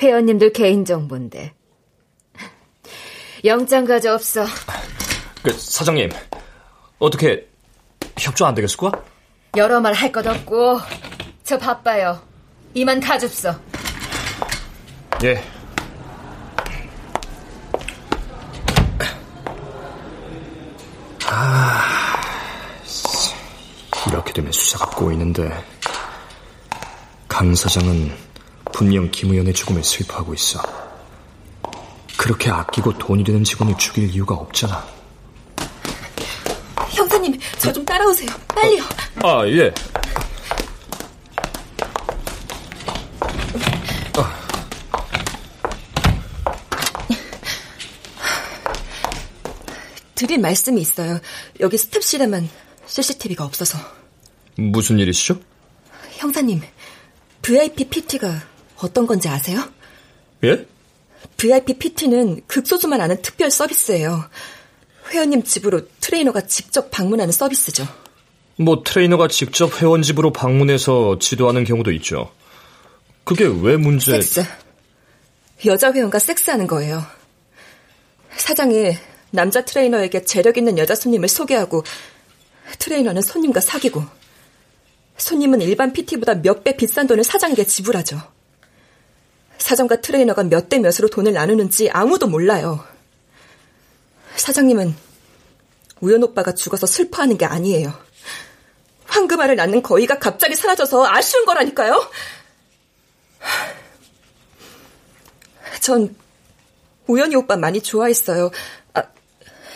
회원님들 0.00 0.52
개인정보인데. 0.52 1.54
영장 3.44 3.84
가져 3.84 4.14
없어. 4.14 4.44
그, 5.42 5.52
사장님, 5.52 6.08
어떻게 6.98 7.46
협조 8.18 8.46
안 8.46 8.54
되겠을까? 8.54 8.90
여러 9.56 9.80
말 9.80 9.92
할 9.94 10.10
것 10.10 10.26
없고, 10.26 10.80
저 11.44 11.58
바빠요. 11.58 12.20
이만 12.74 13.00
가줍소. 13.00 13.54
예. 15.24 15.42
아, 21.26 22.20
이렇게 24.08 24.32
되면 24.32 24.52
수사가 24.52 24.86
꼬이는데 24.90 25.50
강 27.28 27.54
사장은 27.54 28.12
분명 28.72 29.10
김우현의 29.10 29.54
죽음에 29.54 29.82
슬퍼하고 29.82 30.34
있어. 30.34 30.60
그렇게 32.16 32.50
아끼고 32.50 32.98
돈이 32.98 33.24
되는 33.24 33.44
직원을 33.44 33.76
죽일 33.78 34.08
이유가 34.10 34.34
없잖아. 34.34 34.86
형사님, 36.90 37.38
저 37.58 37.72
좀 37.72 37.84
따라오세요. 37.84 38.28
빨리요. 38.48 38.82
아, 39.22 39.44
예. 39.46 39.72
드릴 50.14 50.38
말씀이 50.38 50.80
있어요. 50.80 51.20
여기 51.60 51.76
스텝실에만 51.76 52.48
CCTV가 52.86 53.44
없어서. 53.44 53.78
무슨 54.56 54.98
일이시죠? 54.98 55.40
형사님, 56.18 56.62
VIP 57.42 57.88
PT가 57.88 58.40
어떤 58.78 59.06
건지 59.06 59.28
아세요? 59.28 59.62
예? 60.44 60.66
VIP 61.36 61.74
PT는 61.78 62.42
극소수만 62.46 63.00
아는 63.00 63.20
특별 63.22 63.50
서비스예요. 63.50 64.24
회원님 65.10 65.42
집으로 65.42 65.82
트레이너가 66.00 66.42
직접 66.42 66.90
방문하는 66.90 67.32
서비스죠. 67.32 67.86
뭐 68.56 68.82
트레이너가 68.84 69.28
직접 69.28 69.80
회원 69.82 70.02
집으로 70.02 70.32
방문해서 70.32 71.18
지도하는 71.18 71.64
경우도 71.64 71.92
있죠. 71.92 72.30
그게 73.24 73.44
왜 73.46 73.76
문제? 73.76 74.12
섹스. 74.20 74.44
여자 75.66 75.92
회원과 75.92 76.18
섹스하는 76.18 76.66
거예요. 76.66 77.02
사장이 78.36 78.96
남자 79.30 79.64
트레이너에게 79.64 80.24
재력 80.24 80.56
있는 80.58 80.78
여자 80.78 80.94
손님을 80.94 81.28
소개하고 81.28 81.82
트레이너는 82.78 83.22
손님과 83.22 83.60
사귀고 83.60 84.04
손님은 85.16 85.60
일반 85.62 85.92
PT보다 85.92 86.34
몇 86.36 86.64
배 86.64 86.76
비싼 86.76 87.06
돈을 87.06 87.24
사장에게 87.24 87.64
지불하죠. 87.64 88.20
사장과 89.58 90.00
트레이너가 90.00 90.44
몇 90.44 90.68
대 90.68 90.78
몇으로 90.78 91.08
돈을 91.08 91.32
나누는지 91.32 91.90
아무도 91.90 92.26
몰라요. 92.26 92.84
사장님은 94.36 94.94
우연 96.00 96.22
오빠가 96.22 96.52
죽어서 96.52 96.86
슬퍼하는 96.86 97.38
게 97.38 97.44
아니에요. 97.44 97.92
황금알을 99.06 99.56
낳는 99.56 99.82
거위가 99.82 100.18
갑자기 100.18 100.54
사라져서 100.54 101.06
아쉬운 101.06 101.44
거라니까요. 101.46 102.10
전 105.80 106.14
우연히 107.06 107.36
오빠 107.36 107.56
많이 107.56 107.80
좋아했어요. 107.80 108.50
아, 108.94 109.02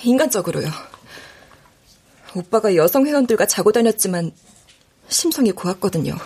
인간적으로요. 0.02 0.68
오빠가 2.34 2.74
여성 2.76 3.06
회원들과 3.06 3.46
자고 3.46 3.72
다녔지만 3.72 4.32
심성이 5.08 5.52
고왔거든요. 5.52 6.16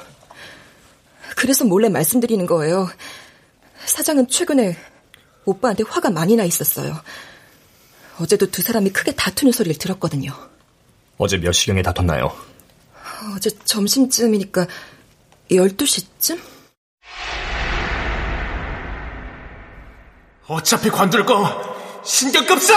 그래서 1.37 1.65
몰래 1.65 1.89
말씀드리는 1.89 2.45
거예요. 2.47 2.89
사장은 3.85 4.29
최근에 4.29 4.77
오빠한테 5.45 5.85
화가 5.89 6.11
많이 6.11 6.37
나 6.37 6.45
있었어요. 6.45 7.01
어제도 8.21 8.51
두 8.51 8.63
사람이 8.63 8.91
크게 8.91 9.13
다투는 9.13 9.53
소리를 9.53 9.79
들었거든요. 9.79 10.33
어제 11.19 11.39
몇 11.39 11.53
시경에 11.53 11.83
다퉜나요? 11.83 12.35
어제 13.35 13.51
점심쯤이니까 13.65 14.67
12시쯤? 15.51 16.41
어차피 20.49 20.91
관둘 20.91 21.25
거 21.25 21.77
신경급 22.05 22.61
써! 22.61 22.75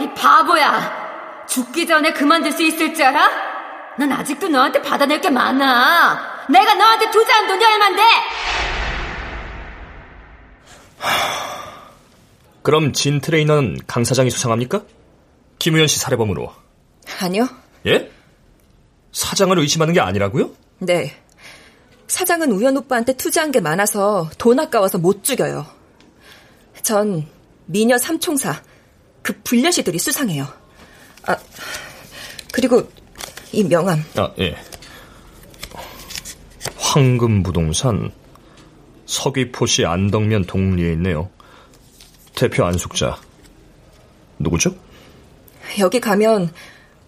이 0.00 0.08
바보야! 0.14 1.46
죽기 1.48 1.86
전에 1.86 2.12
그만둘 2.12 2.52
수 2.52 2.62
있을 2.62 2.94
줄 2.94 3.06
알아? 3.06 3.30
난 3.98 4.12
아직도 4.12 4.48
너한테 4.48 4.82
받아낼 4.82 5.20
게 5.20 5.30
많아. 5.30 6.46
내가 6.50 6.74
너한테 6.74 7.10
투자한 7.10 7.46
돈이 7.48 7.64
얼만데? 7.64 8.02
그럼 12.62 12.92
진 12.92 13.20
트레이너는 13.20 13.78
강 13.86 14.04
사장이 14.04 14.30
수상합니까? 14.30 14.84
김우현 15.58 15.86
씨 15.86 15.98
살해범으로. 15.98 16.52
아니요. 17.20 17.48
예? 17.86 18.10
사장을 19.12 19.58
의심하는 19.58 19.94
게 19.94 20.00
아니라고요? 20.00 20.50
네. 20.80 21.14
사장은 22.06 22.52
우현 22.52 22.76
오빠한테 22.76 23.14
투자한 23.14 23.52
게 23.52 23.60
많아서 23.60 24.30
돈 24.38 24.58
아까워서 24.58 24.98
못 24.98 25.24
죽여요. 25.24 25.66
전 26.82 27.26
미녀 27.66 27.98
삼총사, 27.98 28.62
그 29.22 29.38
불려시들이 29.44 29.98
수상해요. 29.98 30.46
아, 31.26 31.36
그리고 32.52 32.90
이 33.52 33.64
명함. 33.64 34.02
아, 34.16 34.32
예. 34.38 34.56
황금 36.76 37.42
부동산 37.42 38.10
서귀포시 39.12 39.86
안덕면 39.86 40.44
동리에 40.44 40.92
있네요. 40.92 41.30
대표 42.34 42.64
안숙자. 42.66 43.18
누구죠? 44.38 44.74
여기 45.78 45.98
가면 45.98 46.52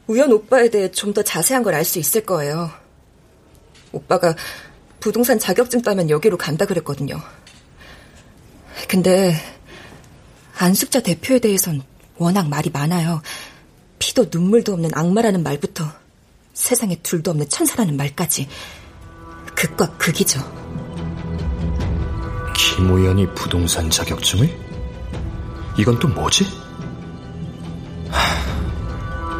우연 0.06 0.32
오빠에 0.32 0.70
대해 0.70 0.90
좀 0.90 1.12
더 1.12 1.22
자세한 1.22 1.62
걸 1.62 1.74
알 1.74 1.84
수 1.84 1.98
있을 1.98 2.24
거예요. 2.24 2.70
오빠가 3.92 4.34
부동산 4.98 5.38
자격증 5.38 5.82
따면 5.82 6.08
여기로 6.10 6.36
간다 6.38 6.64
그랬거든요. 6.64 7.20
근데 8.88 9.34
안숙자 10.58 11.00
대표에 11.00 11.38
대해선 11.38 11.82
워낙 12.16 12.48
말이 12.48 12.70
많아요. 12.70 13.20
피도 13.98 14.26
눈물도 14.32 14.72
없는 14.72 14.90
악마라는 14.94 15.42
말부터 15.42 15.84
세상에 16.54 16.96
둘도 17.02 17.30
없는 17.32 17.48
천사라는 17.48 17.96
말까지 17.96 18.48
극과 19.54 19.96
극이죠. 19.98 20.40
김우연이 22.54 23.26
부동산 23.34 23.88
자격증을? 23.90 24.48
이건 25.76 25.98
또 25.98 26.08
뭐지? 26.08 26.46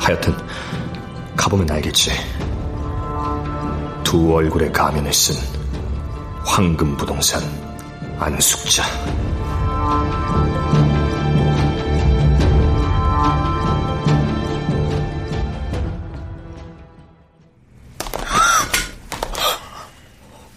하여튼 0.00 0.34
가보면 1.36 1.70
알겠지. 1.70 2.10
두 4.02 4.34
얼굴의 4.34 4.72
가면을 4.72 5.12
쓴 5.12 5.36
황금 6.44 6.96
부동산 6.96 7.42
안숙자. 8.18 8.84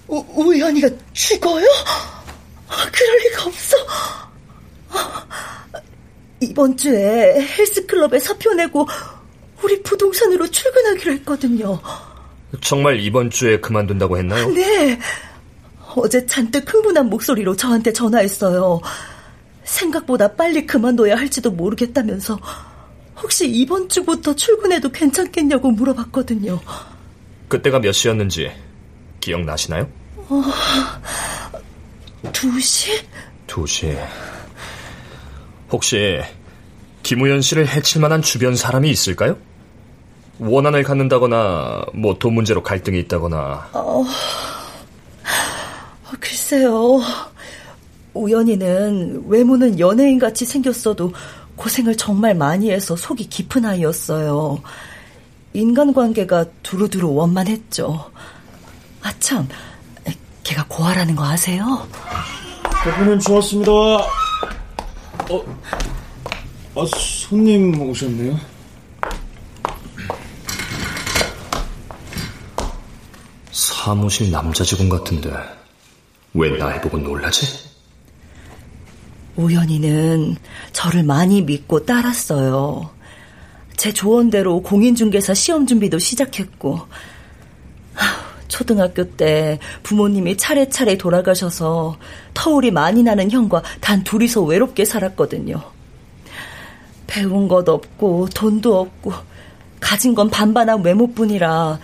우, 0.08 0.24
우연이가 0.36 0.90
죽어요? 1.14 1.66
그럴 2.92 3.18
리가 3.20 3.44
없어. 3.46 3.78
이번 6.40 6.76
주에 6.76 7.42
헬스클럽에 7.58 8.20
사표 8.20 8.54
내고 8.54 8.88
우리 9.64 9.82
부동산으로 9.82 10.50
출근하기로 10.50 11.14
했거든요. 11.14 11.80
정말 12.62 13.00
이번 13.00 13.30
주에 13.30 13.60
그만둔다고 13.60 14.18
했나요? 14.18 14.50
네. 14.50 15.00
어제 15.96 16.26
잔뜩 16.26 16.72
흥분한 16.72 17.10
목소리로 17.10 17.56
저한테 17.56 17.94
전화했어요. 17.94 18.82
생각보다 19.64 20.34
빨리 20.36 20.66
그만둬야 20.66 21.16
할지도 21.16 21.52
모르겠다면서 21.52 22.38
혹시 23.22 23.48
이번 23.50 23.88
주부터 23.88 24.36
출근해도 24.36 24.90
괜찮겠냐고 24.90 25.72
물어봤거든요. 25.72 26.60
그때가 27.48 27.80
몇 27.80 27.92
시였는지 27.94 28.52
기억나시나요? 29.22 29.88
어, 30.18 30.44
2시? 32.32 32.90
2시. 33.48 33.98
혹시 35.72 36.22
김우현 37.04 37.42
씨를 37.42 37.68
해칠 37.68 38.00
만한 38.02 38.22
주변 38.22 38.56
사람이 38.56 38.90
있을까요? 38.90 39.38
원한을 40.40 40.84
갖는다거나 40.84 41.86
뭐 41.94 42.18
돈 42.18 42.34
문제로 42.34 42.64
갈등이 42.64 43.00
있다거나 43.02 43.70
어, 43.74 44.04
글쎄요. 46.20 47.02
우연히는 48.14 49.26
외모는 49.28 49.80
연예인 49.80 50.20
같이 50.20 50.46
생겼어도 50.46 51.12
고생을 51.56 51.98
정말 51.98 52.36
많이 52.36 52.72
해서 52.72 52.96
속이 52.96 53.28
깊은 53.30 53.66
아이였어요. 53.66 54.62
인간관계가 55.54 56.46
두루두루 56.64 57.14
원만했죠. 57.14 58.12
아참, 59.02 59.48
걔가 60.44 60.66
고아라는 60.68 61.16
거 61.16 61.26
아세요? 61.26 61.88
대표님 62.84 63.20
좋았습니다. 63.20 63.72
어, 63.72 64.08
아, 66.76 66.86
손님 66.98 67.80
오셨네요. 67.82 68.38
사무실 73.52 74.32
남자 74.32 74.64
직원 74.64 74.90
같은데 74.90 75.32
왜 76.34 76.58
나이 76.58 76.80
보고 76.82 76.98
놀라지? 76.98 77.46
우연히는 79.36 80.38
저를 80.72 81.04
많이 81.04 81.42
믿고 81.42 81.86
따랐어요. 81.86 82.92
제 83.78 83.92
조언대로 83.92 84.62
공인중개사 84.62 85.34
시험 85.34 85.66
준비도 85.66 86.00
시작했고 86.00 86.82
초등학교 88.54 89.04
때 89.04 89.58
부모님이 89.82 90.38
차례차례 90.38 90.96
돌아가셔서 90.96 91.98
터울이 92.36 92.70
많이 92.70 93.02
나는 93.02 93.32
형과 93.32 93.64
단 93.82 94.04
둘이서 94.04 94.44
외롭게 94.44 94.86
살았거든요. 94.86 95.60
배운 97.08 97.48
것 97.48 97.68
없고 97.68 98.30
돈도 98.36 98.80
없고 98.80 99.12
가진 99.80 100.14
건 100.14 100.30
반반한 100.30 100.84
외모뿐이라 100.84 101.80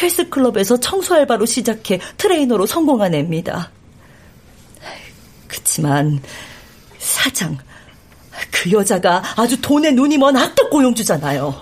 헬스클럽에서 0.00 0.80
청소 0.80 1.14
알바로 1.16 1.44
시작해 1.44 2.00
트레이너로 2.16 2.64
성공한 2.64 3.12
애입니다. 3.12 3.70
그치만 5.48 6.22
사장 6.98 7.58
그 8.50 8.72
여자가 8.72 9.22
아주 9.36 9.60
돈에 9.60 9.90
눈이 9.90 10.16
먼 10.16 10.34
악덕 10.34 10.70
고용주잖아요. 10.70 11.54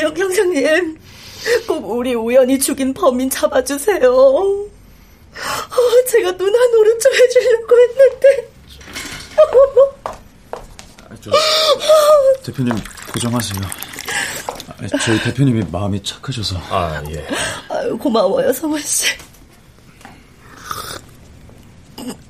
형, 0.00 0.16
형사님 0.16 0.99
꼭 1.66 1.90
우리 1.90 2.14
우연히 2.14 2.58
죽인 2.58 2.92
범인 2.94 3.30
잡아주세요. 3.30 4.10
어, 4.10 6.04
제가 6.08 6.36
누나 6.36 6.66
노릇 6.66 7.00
좀 7.00 7.12
해주려고 7.12 7.76
했는데. 7.80 8.50
저, 11.20 11.30
대표님 12.44 12.74
고정하세요. 13.12 13.62
저희 15.04 15.22
대표님이 15.22 15.64
마음이 15.70 16.02
착하셔서. 16.02 16.56
아 16.70 17.02
예. 17.10 17.26
아유, 17.68 17.96
고마워요 17.98 18.52
성원 18.52 18.80
씨. 18.80 19.06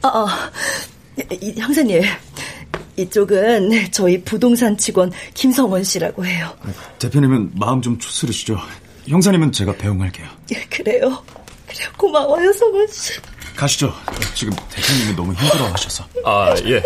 아, 0.02 0.08
아 0.08 0.50
이, 1.40 1.54
형사님. 1.56 2.02
이쪽은 2.96 3.90
저희 3.92 4.22
부동산 4.22 4.76
직원 4.76 5.10
김성원 5.32 5.84
씨라고 5.84 6.26
해요. 6.26 6.54
대표님은 6.98 7.52
마음 7.54 7.80
좀 7.80 7.98
추스르시죠. 7.98 8.58
형사님은 9.08 9.52
제가 9.52 9.72
배웅할게요. 9.76 10.28
예, 10.54 10.64
그래요. 10.66 11.22
그래요. 11.66 11.88
고마워요, 11.96 12.52
성원 12.52 12.86
씨. 12.88 13.20
가시죠. 13.56 13.92
지금 14.34 14.54
대표님이 14.70 15.16
너무 15.16 15.32
힘들어하셔서. 15.34 16.04
아, 16.24 16.54
예. 16.64 16.82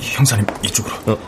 형사님, 0.00 0.46
이쪽으로. 0.64 0.94
어. 1.06 1.18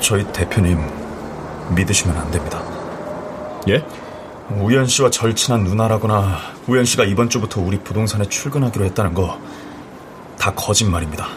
저희 0.00 0.24
대표님 0.32 0.78
믿으시면 1.74 2.16
안 2.16 2.30
됩니다. 2.30 2.62
예? 3.68 3.84
우연 4.50 4.86
씨와 4.86 5.10
절친한 5.10 5.64
누나라거나 5.64 6.54
우연 6.66 6.84
씨가 6.84 7.04
이번 7.04 7.28
주부터 7.30 7.60
우리 7.60 7.78
부동산에 7.78 8.24
출근하기로 8.28 8.84
했다는 8.86 9.14
거 9.14 9.38
다 10.40 10.54
거짓말입니다. 10.54 11.28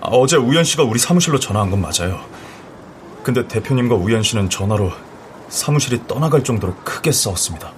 어제 0.00 0.36
우연 0.36 0.62
씨가 0.62 0.84
우리 0.84 1.00
사무실로 1.00 1.40
전화한 1.40 1.68
건 1.68 1.80
맞아요. 1.80 2.24
근데 3.24 3.46
대표님과 3.48 3.96
우연 3.96 4.22
씨는 4.22 4.48
전화로 4.48 4.92
사무실이 5.48 6.06
떠나갈 6.06 6.44
정도로 6.44 6.76
크게 6.84 7.10
싸웠습니다. 7.10 7.72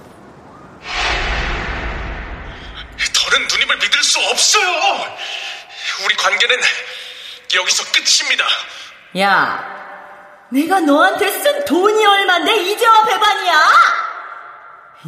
더는 3.14 3.48
누님을 3.48 3.76
믿을 3.78 4.02
수 4.02 4.18
없어요. 4.30 4.68
우리 6.04 6.14
관계는 6.16 6.56
여기서 7.54 7.82
끝입니다. 7.92 8.44
야, 9.20 9.64
내가 10.50 10.80
너한테 10.80 11.30
쓴 11.32 11.64
돈이 11.64 12.04
얼만데 12.04 12.56
이제와 12.72 13.04
배반이야? 13.04 13.58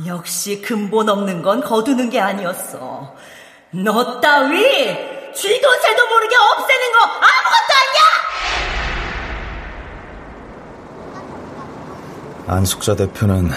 역시 0.06 0.62
근본 0.62 1.10
없는 1.10 1.42
건 1.42 1.60
거두는 1.60 2.08
게 2.08 2.18
아니었어. 2.18 3.14
너 3.72 4.20
따위 4.20 4.62
쥐도 5.34 5.72
새도 5.80 6.08
모르게 6.08 6.34
없애는 6.36 6.92
거 6.92 6.98
아무것도 7.04 7.72
아니야! 12.46 12.56
안숙자 12.56 12.96
대표는 12.96 13.50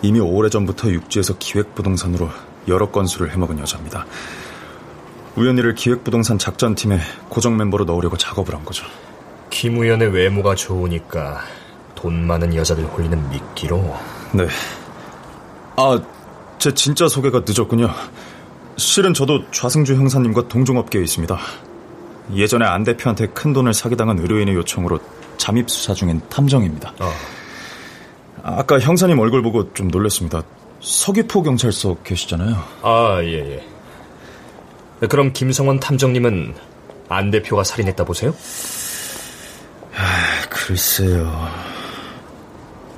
이미 0.00 0.20
오래전부터 0.20 0.88
육지에서 0.90 1.36
기획부동산으로 1.38 2.30
여러 2.68 2.90
건수를 2.90 3.30
해먹은 3.32 3.58
여자입니다. 3.58 4.06
우연히를 5.36 5.74
기획부동산 5.74 6.38
작전팀에 6.38 6.98
고정 7.28 7.58
멤버로 7.58 7.84
넣으려고 7.84 8.16
작업을 8.16 8.54
한 8.54 8.64
거죠. 8.64 8.86
김우연의 9.50 10.12
외모가 10.14 10.54
좋으니까 10.54 11.42
돈 11.94 12.26
많은 12.26 12.54
여자들 12.54 12.84
홀리는 12.84 13.28
미끼로. 13.30 13.96
네. 14.32 14.46
아, 15.80 16.02
제 16.58 16.74
진짜 16.74 17.06
소개가 17.06 17.44
늦었군요. 17.46 17.88
실은 18.76 19.14
저도 19.14 19.48
좌승주 19.52 19.94
형사님과 19.94 20.48
동종업계에 20.48 21.00
있습니다. 21.02 21.38
예전에 22.34 22.66
안 22.66 22.82
대표한테 22.82 23.28
큰 23.28 23.52
돈을 23.52 23.72
사기당한 23.72 24.18
의료인의 24.18 24.56
요청으로 24.56 24.98
잠입 25.36 25.70
수사 25.70 25.94
중인 25.94 26.20
탐정입니다. 26.28 26.94
어. 26.98 27.12
아까 28.42 28.80
형사님 28.80 29.20
얼굴 29.20 29.40
보고 29.40 29.72
좀 29.72 29.86
놀랐습니다. 29.86 30.42
서귀포 30.80 31.44
경찰서 31.44 31.98
계시잖아요. 32.02 32.56
아, 32.82 33.20
예, 33.22 33.60
예. 35.00 35.06
그럼 35.06 35.32
김성원 35.32 35.78
탐정님은 35.78 36.56
안 37.08 37.30
대표가 37.30 37.62
살인했다 37.62 38.04
보세요? 38.04 38.34
아, 39.94 40.48
글쎄요. 40.50 41.48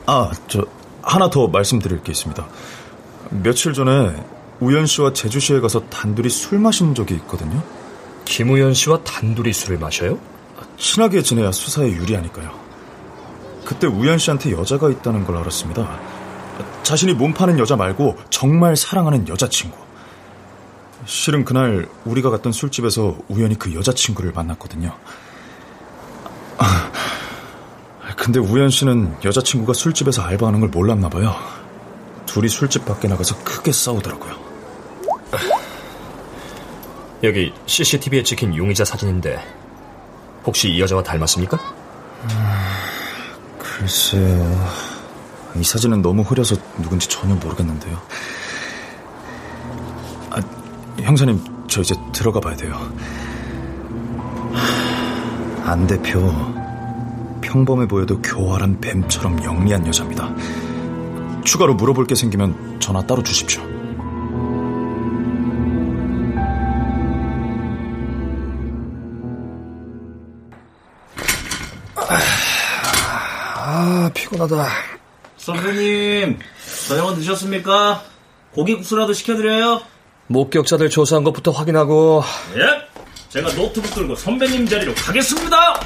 아, 0.06 0.30
저 0.48 0.64
하나 1.02 1.30
더 1.30 1.48
말씀드릴 1.48 2.02
게 2.02 2.12
있습니다. 2.12 2.46
며칠 3.30 3.72
전에 3.72 4.14
우연 4.60 4.86
씨와 4.86 5.12
제주시에 5.12 5.60
가서 5.60 5.80
단둘이 5.88 6.28
술 6.28 6.58
마신 6.58 6.94
적이 6.94 7.14
있거든요. 7.14 7.62
김우연 8.24 8.74
씨와 8.74 9.02
단둘이 9.04 9.52
술을 9.52 9.78
마셔요? 9.78 10.18
친하게 10.76 11.22
지내야 11.22 11.52
수사에 11.52 11.88
유리하니까요. 11.88 12.50
그때 13.64 13.86
우연 13.86 14.18
씨한테 14.18 14.52
여자가 14.52 14.90
있다는 14.90 15.24
걸 15.24 15.36
알았습니다. 15.38 16.00
자신이 16.82 17.14
몸 17.14 17.32
파는 17.32 17.58
여자 17.58 17.76
말고 17.76 18.16
정말 18.30 18.76
사랑하는 18.76 19.28
여자친구. 19.28 19.76
실은 21.06 21.44
그날 21.44 21.88
우리가 22.04 22.30
갔던 22.30 22.52
술집에서 22.52 23.16
우연히 23.28 23.58
그 23.58 23.74
여자친구를 23.74 24.32
만났거든요. 24.32 24.94
아, 26.58 26.90
근데 28.16 28.38
우연 28.38 28.70
씨는 28.70 29.16
여자친구가 29.24 29.72
술집에서 29.72 30.22
알바하는 30.22 30.60
걸 30.60 30.68
몰랐나 30.68 31.08
봐요. 31.08 31.34
둘이 32.30 32.48
술집 32.48 32.84
밖에 32.84 33.08
나가서 33.08 33.42
크게 33.42 33.72
싸우더라고요. 33.72 34.36
여기 37.24 37.52
CCTV에 37.66 38.22
찍힌 38.22 38.56
용의자 38.56 38.84
사진인데 38.84 39.36
혹시 40.46 40.70
이 40.70 40.80
여자와 40.80 41.02
닮았습니까? 41.02 41.58
글쎄요. 43.58 44.70
이 45.56 45.64
사진은 45.64 46.02
너무 46.02 46.22
흐려서 46.22 46.54
누군지 46.78 47.08
전혀 47.08 47.34
모르겠는데요. 47.34 48.00
아, 50.30 50.40
형사님, 51.00 51.42
저 51.66 51.80
이제 51.80 51.96
들어가 52.12 52.38
봐야 52.38 52.54
돼요. 52.54 52.74
안 55.64 55.84
대표. 55.88 56.32
평범해 57.40 57.88
보여도 57.88 58.22
교활한 58.22 58.80
뱀처럼 58.80 59.42
영리한 59.42 59.84
여자입니다. 59.88 60.32
추가로 61.50 61.74
물어볼 61.74 62.06
게 62.06 62.14
생기면 62.14 62.78
전화 62.78 63.04
따로 63.04 63.24
주십시오. 63.24 63.60
아, 73.56 74.10
피곤하다. 74.14 74.68
선배님, 75.38 76.38
저녁은 76.86 77.16
드셨습니까? 77.16 78.04
고기국수라도 78.54 79.12
시켜드려요? 79.12 79.82
목격자들 80.28 80.88
조사한 80.88 81.24
것부터 81.24 81.50
확인하고 81.50 82.22
예, 82.54 82.60
제가 83.30 83.52
노트북 83.56 83.92
들고 83.92 84.14
선배님 84.14 84.68
자리로 84.68 84.94
가겠습니다. 84.94 85.80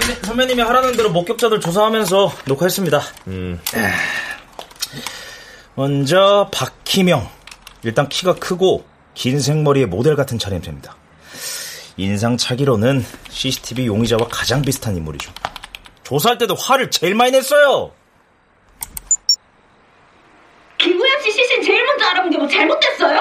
선배, 0.00 0.14
선배님이 0.26 0.62
하라는 0.62 0.96
대로 0.96 1.10
목격자들 1.10 1.60
조사하면서 1.60 2.32
녹화했습니다. 2.46 3.00
음. 3.28 3.60
먼저 5.74 6.48
박희명. 6.52 7.28
일단 7.82 8.08
키가 8.08 8.34
크고 8.36 8.84
긴 9.14 9.40
생머리에 9.40 9.86
모델 9.86 10.16
같은 10.16 10.38
차림새입니다. 10.38 10.96
인상차기로는 11.96 13.04
CCTV 13.28 13.86
용의자와 13.86 14.26
가장 14.30 14.62
비슷한 14.62 14.96
인물이죠. 14.96 15.32
조사할 16.02 16.38
때도 16.38 16.54
화를 16.54 16.90
제일 16.90 17.14
많이 17.14 17.30
냈어요. 17.30 17.92
김우현 20.78 21.22
씨 21.22 21.30
시신 21.32 21.62
제일 21.62 21.84
먼저 21.84 22.04
알아본 22.06 22.30
게 22.30 22.38
뭐 22.38 22.48
잘못됐어요? 22.48 23.20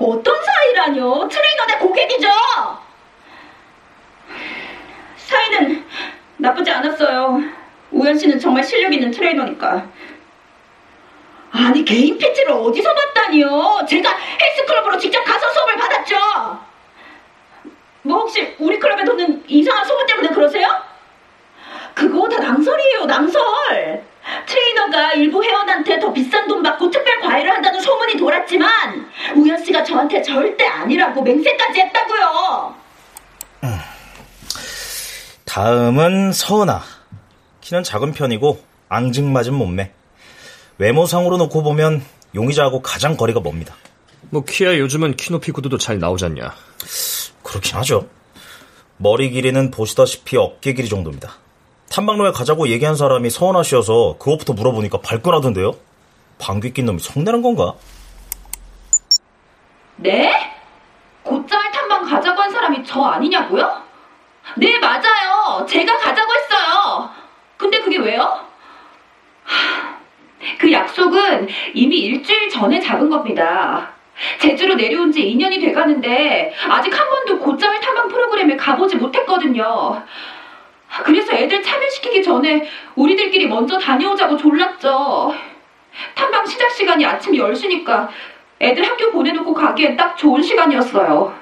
어떤 0.00 0.44
사이라뇨? 0.44 1.28
트레이너 1.28 1.66
대 1.66 1.78
고객이죠? 1.78 2.28
사이는 5.32 5.84
나쁘지 6.36 6.70
않았어요. 6.70 7.40
우현 7.90 8.18
씨는 8.18 8.38
정말 8.38 8.62
실력 8.62 8.92
있는 8.92 9.10
트레이너니까. 9.10 9.86
아니 11.52 11.84
개인 11.84 12.16
PT를 12.18 12.52
어디서 12.52 12.94
봤다니요? 12.94 13.86
제가 13.88 14.16
헬스클럽으로 14.16 14.98
직접 14.98 15.22
가서 15.24 15.50
수업을 15.52 15.76
받았죠. 15.76 16.16
뭐 18.02 18.18
혹시 18.20 18.54
우리 18.58 18.78
클럽에 18.78 19.04
도는 19.04 19.44
이상한 19.46 19.84
소문 19.84 20.06
때문에 20.06 20.28
그러세요? 20.28 20.68
그거 21.94 22.28
다 22.28 22.38
낭설이에요, 22.38 23.04
낭설. 23.04 24.04
트레이너가 24.46 25.12
일부 25.14 25.42
회원한테 25.44 25.98
더 25.98 26.12
비싼 26.12 26.46
돈 26.48 26.62
받고 26.62 26.90
특별 26.90 27.20
과외를 27.20 27.50
한다는 27.50 27.80
소문이 27.80 28.16
돌았지만 28.16 29.10
우현 29.36 29.62
씨가 29.62 29.84
저한테 29.84 30.22
절대 30.22 30.66
아니라고 30.66 31.22
맹세까지 31.22 31.80
했다고요. 31.80 32.74
다음은 35.52 36.32
서은아. 36.32 36.80
키는 37.60 37.82
작은 37.82 38.14
편이고 38.14 38.64
앙증맞은 38.88 39.52
몸매. 39.52 39.92
외모상으로 40.78 41.36
놓고 41.36 41.62
보면 41.62 42.02
용의자하고 42.34 42.80
가장 42.80 43.18
거리가 43.18 43.40
멉니다. 43.40 43.74
뭐 44.30 44.44
키야 44.44 44.78
요즘은 44.78 45.16
키높이 45.16 45.52
구두도 45.52 45.76
잘 45.76 45.98
나오잖냐. 45.98 46.54
그렇긴 47.42 47.76
하죠. 47.76 48.08
머리 48.96 49.28
길이는 49.28 49.70
보시다시피 49.70 50.38
어깨 50.38 50.72
길이 50.72 50.88
정도입니다. 50.88 51.34
탐방로에 51.90 52.32
가자고 52.32 52.68
얘기한 52.68 52.96
사람이 52.96 53.28
서은아 53.28 53.62
씨여서 53.62 54.16
그것부터 54.18 54.54
물어보니까 54.54 55.02
발끈하던데요. 55.02 55.74
방귀 56.38 56.72
낀 56.72 56.86
놈이 56.86 56.98
성내는 56.98 57.42
건가? 57.42 57.74
네? 59.96 60.32
곧잘 61.24 61.70
탐방 61.72 62.08
가자고 62.08 62.40
한 62.40 62.50
사람이 62.50 62.84
저 62.86 63.02
아니냐고요? 63.02 63.91
네, 64.56 64.78
맞아요. 64.78 65.64
제가 65.66 65.96
가자고 65.98 66.32
했어요. 66.34 67.10
근데 67.56 67.80
그게 67.80 67.98
왜요? 67.98 68.22
하, 69.44 69.98
그 70.58 70.70
약속은 70.70 71.48
이미 71.74 71.98
일주일 71.98 72.48
전에 72.48 72.80
잡은 72.80 73.08
겁니다. 73.08 73.92
제주로 74.38 74.74
내려온 74.74 75.10
지 75.10 75.22
2년이 75.22 75.60
돼가는데 75.60 76.54
아직 76.68 76.98
한 76.98 77.08
번도 77.08 77.38
곧잠을 77.38 77.80
탐방 77.80 78.08
프로그램에 78.08 78.56
가보지 78.56 78.96
못했거든요. 78.96 80.02
그래서 81.04 81.32
애들 81.32 81.62
참여시키기 81.62 82.22
전에 82.22 82.68
우리들끼리 82.94 83.46
먼저 83.46 83.78
다녀오자고 83.78 84.36
졸랐죠. 84.36 85.34
탐방 86.14 86.44
시작 86.46 86.70
시간이 86.70 87.04
아침 87.06 87.32
10시니까 87.32 88.08
애들 88.60 88.84
학교 88.84 89.10
보내놓고 89.10 89.54
가기엔 89.54 89.96
딱 89.96 90.16
좋은 90.16 90.42
시간이었어요. 90.42 91.34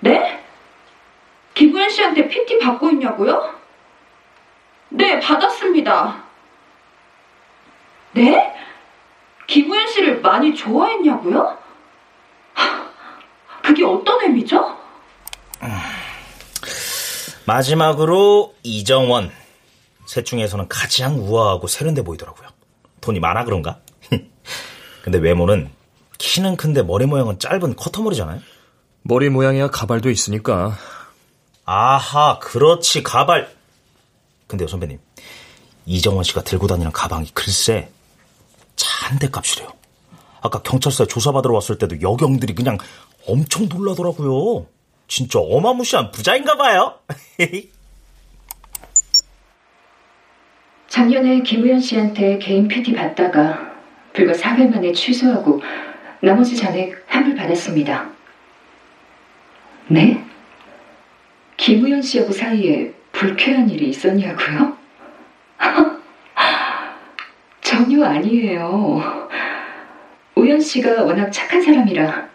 네? 0.00 0.41
김우현 1.54 1.90
씨한테 1.90 2.28
PT 2.28 2.58
받고 2.58 2.90
있냐고요? 2.90 3.54
네, 4.88 5.20
받았습니다. 5.20 6.24
네? 8.12 8.54
김우현 9.46 9.86
씨를 9.88 10.20
많이 10.20 10.54
좋아했냐고요? 10.54 11.58
그게 13.62 13.84
어떤 13.84 14.22
의미죠? 14.22 14.76
마지막으로 17.46 18.54
이정원. 18.62 19.30
셋 20.06 20.26
중에서는 20.26 20.68
가장 20.68 21.18
우아하고 21.18 21.66
세련돼 21.68 22.02
보이더라고요. 22.02 22.48
돈이 23.00 23.20
많아 23.20 23.44
그런가? 23.44 23.80
근데 25.02 25.18
외모는 25.18 25.70
키는 26.18 26.56
큰데 26.56 26.82
머리 26.82 27.06
모양은 27.06 27.38
짧은 27.38 27.76
커터머리잖아요. 27.76 28.40
머리 29.02 29.28
모양이야 29.28 29.68
가발도 29.68 30.10
있으니까. 30.10 30.76
아하, 31.74 32.38
그렇지 32.38 33.02
가발. 33.02 33.48
근데요 34.46 34.68
선배님, 34.68 34.98
이정원 35.86 36.22
씨가 36.22 36.42
들고 36.42 36.66
다니는 36.66 36.92
가방이 36.92 37.30
글쎄 37.32 37.88
차한대 38.76 39.30
값이래요. 39.30 39.72
아까 40.42 40.60
경찰서에 40.60 41.06
조사받으러 41.06 41.54
왔을 41.54 41.78
때도 41.78 42.02
여경들이 42.02 42.54
그냥 42.54 42.76
엄청 43.26 43.70
놀라더라고요. 43.70 44.66
진짜 45.08 45.38
어마무시한 45.38 46.10
부자인가 46.10 46.58
봐요. 46.58 46.98
작년에 50.88 51.42
김우현 51.42 51.80
씨한테 51.80 52.38
개인 52.38 52.68
PT 52.68 52.92
받다가 52.92 53.72
불과 54.12 54.34
4개월 54.34 54.68
만에 54.68 54.92
취소하고 54.92 55.62
나머지 56.20 56.54
잔액 56.54 57.02
환불 57.06 57.34
받았습니다. 57.34 58.10
네? 59.88 60.21
김우현 61.62 62.02
씨하고 62.02 62.32
사이에 62.32 62.92
불쾌한 63.12 63.70
일이 63.70 63.90
있었냐고요? 63.90 64.76
전혀 67.60 68.04
아니에요. 68.04 69.28
우현 70.34 70.58
씨가 70.58 71.04
워낙 71.04 71.30
착한 71.30 71.62
사람이라 71.62 72.28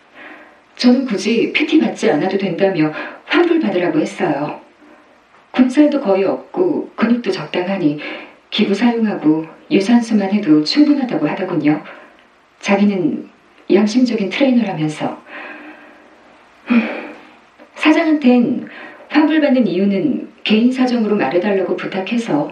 저는 0.77 1.05
굳이 1.05 1.51
PT 1.51 1.81
받지 1.81 2.09
않아도 2.09 2.37
된다며 2.37 2.93
환불 3.25 3.59
받으라고 3.59 3.99
했어요. 3.99 4.61
군살도 5.51 5.99
거의 5.99 6.23
없고 6.23 6.93
근육도 6.95 7.29
적당하니 7.29 7.99
기부 8.49 8.73
사용하고 8.73 9.45
유산소만 9.69 10.31
해도 10.31 10.63
충분하다고 10.63 11.27
하더군요. 11.27 11.83
자기는 12.61 13.27
양심적인 13.69 14.29
트레이너라면서 14.29 15.21
사장한텐 17.75 18.69
환불받는 19.09 19.67
이유는 19.67 20.33
개인 20.43 20.71
사정으로 20.71 21.15
말해달라고 21.15 21.75
부탁해서 21.75 22.51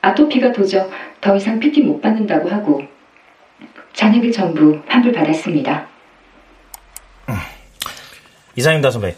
아토피가 0.00 0.52
도저 0.52 0.88
더 1.20 1.36
이상 1.36 1.58
PT 1.58 1.82
못 1.82 2.00
받는다고 2.00 2.48
하고 2.48 2.82
잔액을 3.94 4.30
전부 4.32 4.80
환불받았습니다. 4.86 5.88
이상입니다, 8.56 8.90
선배. 8.90 9.14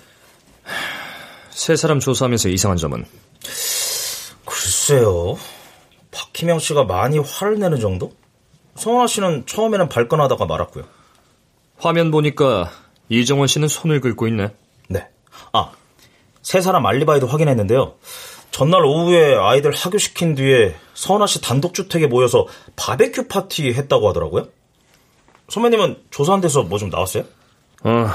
세 1.51 1.77
사람 1.77 2.01
조사하면서 2.01 2.49
이상한 2.49 2.77
점은? 2.77 3.05
글쎄요. 4.45 5.39
박희명 6.11 6.59
씨가 6.59 6.85
많이 6.85 7.19
화를 7.19 7.59
내는 7.59 7.79
정도? 7.79 8.13
성화 8.75 9.07
씨는 9.07 9.47
처음에는 9.47 9.89
발끈하다가 9.89 10.47
말았고요. 10.47 10.85
화면 11.79 12.11
보니까 12.11 12.71
이정원 13.09 13.47
씨는 13.47 13.69
손을 13.69 14.01
긁고 14.01 14.27
있네. 14.29 14.49
네. 14.89 15.09
아, 16.39 16.43
세 16.43 16.61
사람 16.61 16.87
알리바이도 16.87 17.27
확인했는데요. 17.27 17.95
전날 18.51 18.85
오후에 18.85 19.37
아이들 19.37 19.73
하교시킨 19.73 20.35
뒤에 20.35 20.75
서은아 20.95 21.27
씨 21.27 21.41
단독주택에 21.41 22.07
모여서 22.07 22.47
바베큐 22.77 23.29
파티 23.29 23.73
했다고 23.73 24.09
하더라고요. 24.09 24.49
선배님은 25.49 26.05
조사한 26.11 26.41
데서 26.41 26.63
뭐 26.63 26.79
좀 26.79 26.89
나왔어요? 26.91 27.25
어, 27.85 28.09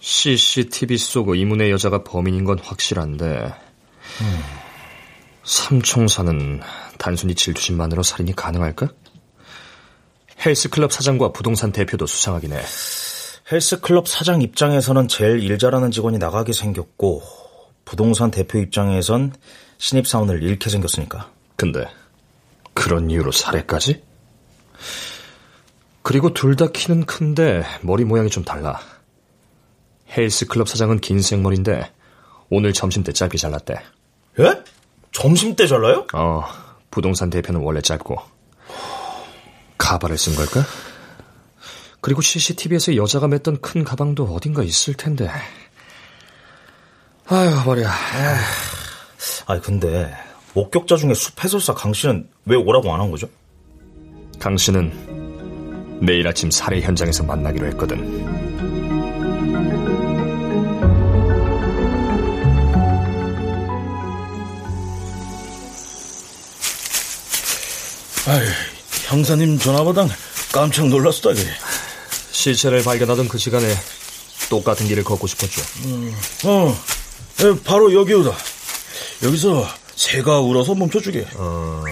CCTV 0.00 0.96
속 0.98 1.36
이문의 1.36 1.70
여자가 1.70 2.02
범인인 2.04 2.44
건 2.44 2.58
확실한데, 2.58 3.54
음. 4.20 4.42
삼총사는 5.44 6.60
단순히 6.98 7.34
질투심만으로 7.34 8.02
살인이 8.02 8.34
가능할까? 8.34 8.88
헬스클럽 10.44 10.92
사장과 10.92 11.32
부동산 11.32 11.72
대표도 11.72 12.06
수상하긴 12.06 12.52
해. 12.52 12.62
헬스클럽 13.50 14.08
사장 14.08 14.40
입장에서는 14.42 15.08
제일 15.08 15.42
일 15.42 15.58
잘하는 15.58 15.90
직원이 15.90 16.18
나가게 16.18 16.52
생겼고, 16.52 17.22
부동산 17.84 18.30
대표 18.30 18.58
입장에선 18.58 19.32
신입사원을 19.78 20.42
잃게 20.42 20.70
생겼으니까. 20.70 21.30
근데, 21.56 21.86
그런 22.74 23.10
이유로 23.10 23.32
살해까지? 23.32 24.02
그리고 26.02 26.32
둘 26.34 26.56
다 26.56 26.66
키는 26.68 27.06
큰데 27.06 27.62
머리 27.82 28.04
모양이 28.04 28.28
좀 28.28 28.44
달라. 28.44 28.80
헬스클럽 30.16 30.68
사장은 30.68 31.00
긴 31.00 31.20
생머리인데 31.22 31.90
오늘 32.50 32.72
점심 32.72 33.02
때 33.02 33.12
짧게 33.12 33.38
잘랐대. 33.38 33.74
예? 34.40 34.62
점심 35.12 35.54
때 35.56 35.66
잘라요? 35.66 36.06
어, 36.12 36.44
부동산 36.90 37.30
대표는 37.30 37.60
원래 37.60 37.80
짧고. 37.80 38.16
가발을 39.78 40.18
쓴 40.18 40.34
걸까? 40.34 40.64
그리고 42.02 42.20
CCTV에서 42.20 42.96
여자가 42.96 43.28
맸던 43.28 43.62
큰 43.62 43.84
가방도 43.84 44.24
어딘가 44.24 44.62
있을 44.64 44.92
텐데. 44.94 45.30
아휴, 47.28 47.64
머리야. 47.64 47.90
아니, 49.46 49.60
근데, 49.62 50.12
목격자 50.52 50.96
중에 50.96 51.14
숲 51.14 51.42
해설사 51.42 51.74
강 51.74 51.92
씨는 51.94 52.28
왜 52.44 52.56
오라고 52.56 52.92
안 52.92 53.00
한 53.00 53.10
거죠? 53.10 53.28
강 54.40 54.56
씨는 54.56 56.00
내일 56.02 56.26
아침 56.26 56.50
살해 56.50 56.80
현장에서 56.80 57.22
만나기로 57.22 57.68
했거든. 57.68 58.42
아이, 68.26 68.40
형사님 69.08 69.58
전화받아 69.58 70.06
깜짝 70.52 70.88
놀랐다게. 70.88 71.40
시체를 72.32 72.82
발견하던 72.82 73.28
그 73.28 73.38
시간에 73.38 73.72
똑같은 74.50 74.88
길을 74.88 75.04
걷고 75.04 75.26
싶었죠. 75.28 75.62
음, 75.84 76.14
어, 76.44 76.76
예, 77.44 77.62
바로 77.62 77.94
여기오다. 77.94 78.36
여기서 79.22 79.68
새가 79.94 80.40
울어서 80.40 80.74
멈춰주게. 80.74 81.26
어, 81.34 81.84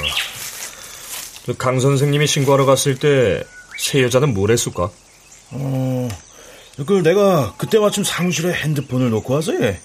강 1.59 1.79
선생님이 1.81 2.27
신고하러 2.27 2.67
갔을 2.67 2.99
때 2.99 3.45
새 3.81 4.03
여자는 4.03 4.35
뭘 4.35 4.51
했을까? 4.51 4.91
어, 5.53 6.09
그 6.87 7.03
내가 7.03 7.55
그때 7.57 7.79
마침 7.79 8.05
사무실에 8.05 8.53
핸드폰을 8.53 9.09
놓고 9.09 9.33
와서 9.33 9.55
예. 9.55 9.81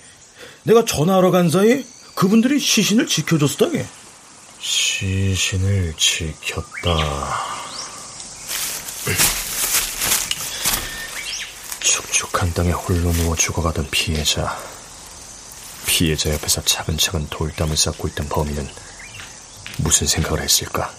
내가 0.64 0.84
전화하러 0.84 1.32
간 1.32 1.50
사이에 1.50 1.86
그분들이 2.14 2.60
시신을 2.60 3.08
지켜줬다게. 3.08 3.86
시신을 4.60 5.94
지켰다. 5.98 7.46
축축한 11.80 12.45
땅에 12.56 12.72
홀로 12.72 13.12
누워 13.14 13.36
죽어가던 13.36 13.90
피해자. 13.92 14.58
피해자 15.86 16.30
옆에서 16.32 16.64
차근차근 16.64 17.28
돌담을 17.30 17.76
쌓고 17.78 18.08
있던 18.10 18.28
범인은 18.30 18.68
무슨 19.78 20.08
생각을 20.08 20.42
했을까? 20.42 20.92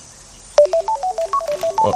어, 1.82 1.92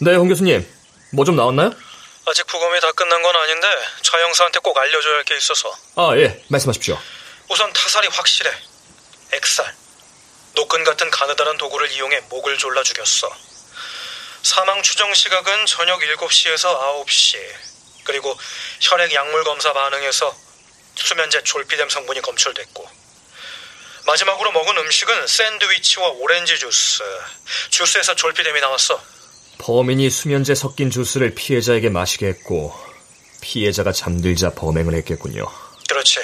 네, 0.00 0.14
홍 0.16 0.28
교수님. 0.28 0.66
뭐 1.12 1.24
좀 1.24 1.36
나왔나요? 1.36 1.72
아직 2.26 2.46
부검이 2.46 2.80
다 2.80 2.90
끝난 2.92 3.20
건 3.22 3.34
아닌데 3.36 3.66
차 4.02 4.18
형사한테 4.20 4.60
꼭 4.60 4.76
알려줘야 4.78 5.14
할 5.16 5.24
게 5.24 5.36
있어서. 5.36 5.70
아, 5.96 6.16
예. 6.16 6.42
말씀하십시오. 6.48 6.98
우선 7.48 7.72
타살이 7.72 8.08
확실해. 8.08 8.50
액살. 9.34 9.74
노끈 10.54 10.84
같은 10.84 11.10
가느다란 11.10 11.56
도구를 11.58 11.90
이용해 11.92 12.20
목을 12.30 12.56
졸라 12.58 12.82
죽였어. 12.82 13.30
사망 14.42 14.82
추정 14.82 15.12
시각은 15.12 15.66
저녁 15.66 16.00
7시에서 16.00 17.04
9시. 17.06 17.38
그리고 18.04 18.36
혈액 18.80 19.12
약물 19.12 19.44
검사 19.44 19.72
반응에서 19.72 20.34
수면제 20.94 21.42
졸피뎀 21.44 21.90
성분이 21.90 22.22
검출됐고. 22.22 22.88
마지막으로 24.06 24.52
먹은 24.52 24.78
음식은 24.78 25.26
샌드위치와 25.26 26.08
오렌지 26.08 26.58
주스. 26.58 27.02
주스에서 27.70 28.14
졸피뎀이 28.14 28.60
나왔어. 28.60 29.00
범인이 29.58 30.08
수면제 30.08 30.54
섞인 30.54 30.90
주스를 30.90 31.34
피해자에게 31.34 31.90
마시게 31.90 32.26
했고 32.26 32.74
피해자가 33.42 33.92
잠들자 33.92 34.50
범행을 34.54 34.94
했겠군요. 34.94 35.46
그렇지. 35.88 36.20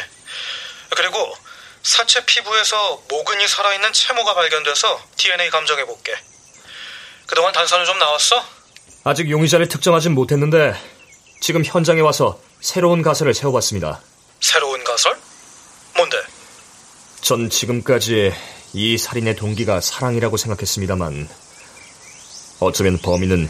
그리고 0.97 1.37
사체 1.83 2.25
피부에서 2.25 3.03
모근이 3.09 3.47
살아있는 3.47 3.93
채모가 3.93 4.35
발견돼서 4.35 5.03
DNA 5.17 5.51
감정해 5.51 5.85
볼게. 5.85 6.17
그동안 7.27 7.53
단서는 7.53 7.85
좀 7.85 7.99
나왔어? 7.99 8.43
아직 9.05 9.31
용의자를 9.31 9.69
특정하진 9.69 10.13
못했는데 10.13 10.75
지금 11.41 11.65
현장에 11.65 12.01
와서 12.01 12.41
새로운 12.61 13.03
가설을 13.03 13.35
세워봤습니다. 13.35 14.01
새로운 14.41 14.83
가설? 14.85 15.17
뭔데? 15.97 16.17
전 17.21 17.51
지금까지 17.51 18.33
이 18.73 18.99
살인의 18.99 19.37
동기가 19.37 19.81
사랑이라고 19.81 20.37
생각했습니다만 20.37 21.29
어쩌면 22.61 22.99
범인은 22.99 23.49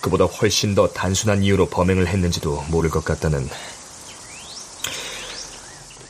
그보다 0.00 0.24
훨씬 0.24 0.74
더 0.74 0.88
단순한 0.88 1.42
이유로 1.42 1.68
범행을 1.70 2.06
했는지도 2.06 2.64
모를 2.68 2.90
것 2.90 3.04
같다는. 3.04 3.48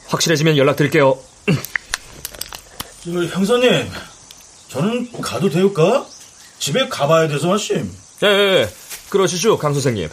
확실해지면 0.09 0.57
연락드릴게요. 0.57 1.19
저, 3.05 3.11
형사님, 3.11 3.91
저는 4.69 5.13
가도 5.21 5.49
되울까? 5.51 6.07
집에 6.59 6.89
가봐야 6.89 7.29
돼서 7.29 7.49
말씀. 7.49 7.95
예, 8.23 8.27
예, 8.27 8.31
예. 8.63 8.75
그러시죠, 9.11 9.59
강 9.59 9.73
선생님. 9.75 10.09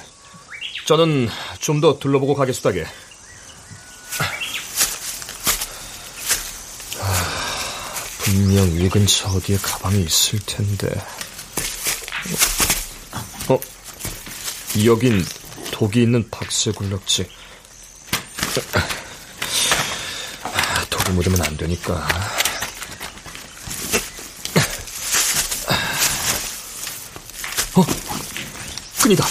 저는 0.86 1.30
좀 1.60 1.80
더 1.82 1.98
둘러보고 2.00 2.34
가겠수다게. 2.36 2.86
아, 7.00 7.24
분명 8.20 8.68
이 8.80 8.90
근처 8.90 9.30
어디에 9.30 9.58
가방이 9.58 10.04
있을 10.04 10.40
텐데. 10.46 10.88
어? 13.48 13.60
여긴 14.86 15.26
독이 15.72 16.04
있는 16.04 16.30
박스 16.30 16.72
굴럭지. 16.72 17.28
독이 20.90 21.12
묻으면 21.12 21.42
안 21.44 21.58
되니까. 21.58 22.08
어? 27.76 27.84
끈이다. 29.02 29.24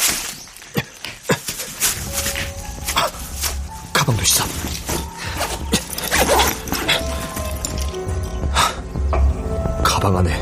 가방도 3.93 4.22
있어. 4.22 4.45
가방 9.84 10.16
안에 10.16 10.34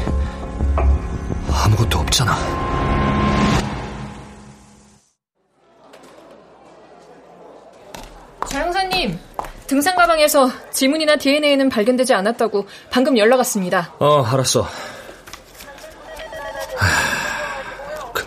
아무것도 1.51 1.99
없잖아. 1.99 2.37
자 8.49 8.61
형사님, 8.61 9.19
등산 9.67 9.97
가방에서 9.97 10.51
지문이나 10.73 11.17
DNA는 11.17 11.69
발견되지 11.69 12.15
않았다고 12.15 12.67
방금 12.91 13.19
연락 13.19 13.37
왔습니다. 13.39 13.93
어, 13.99 14.23
알았어. 14.25 14.67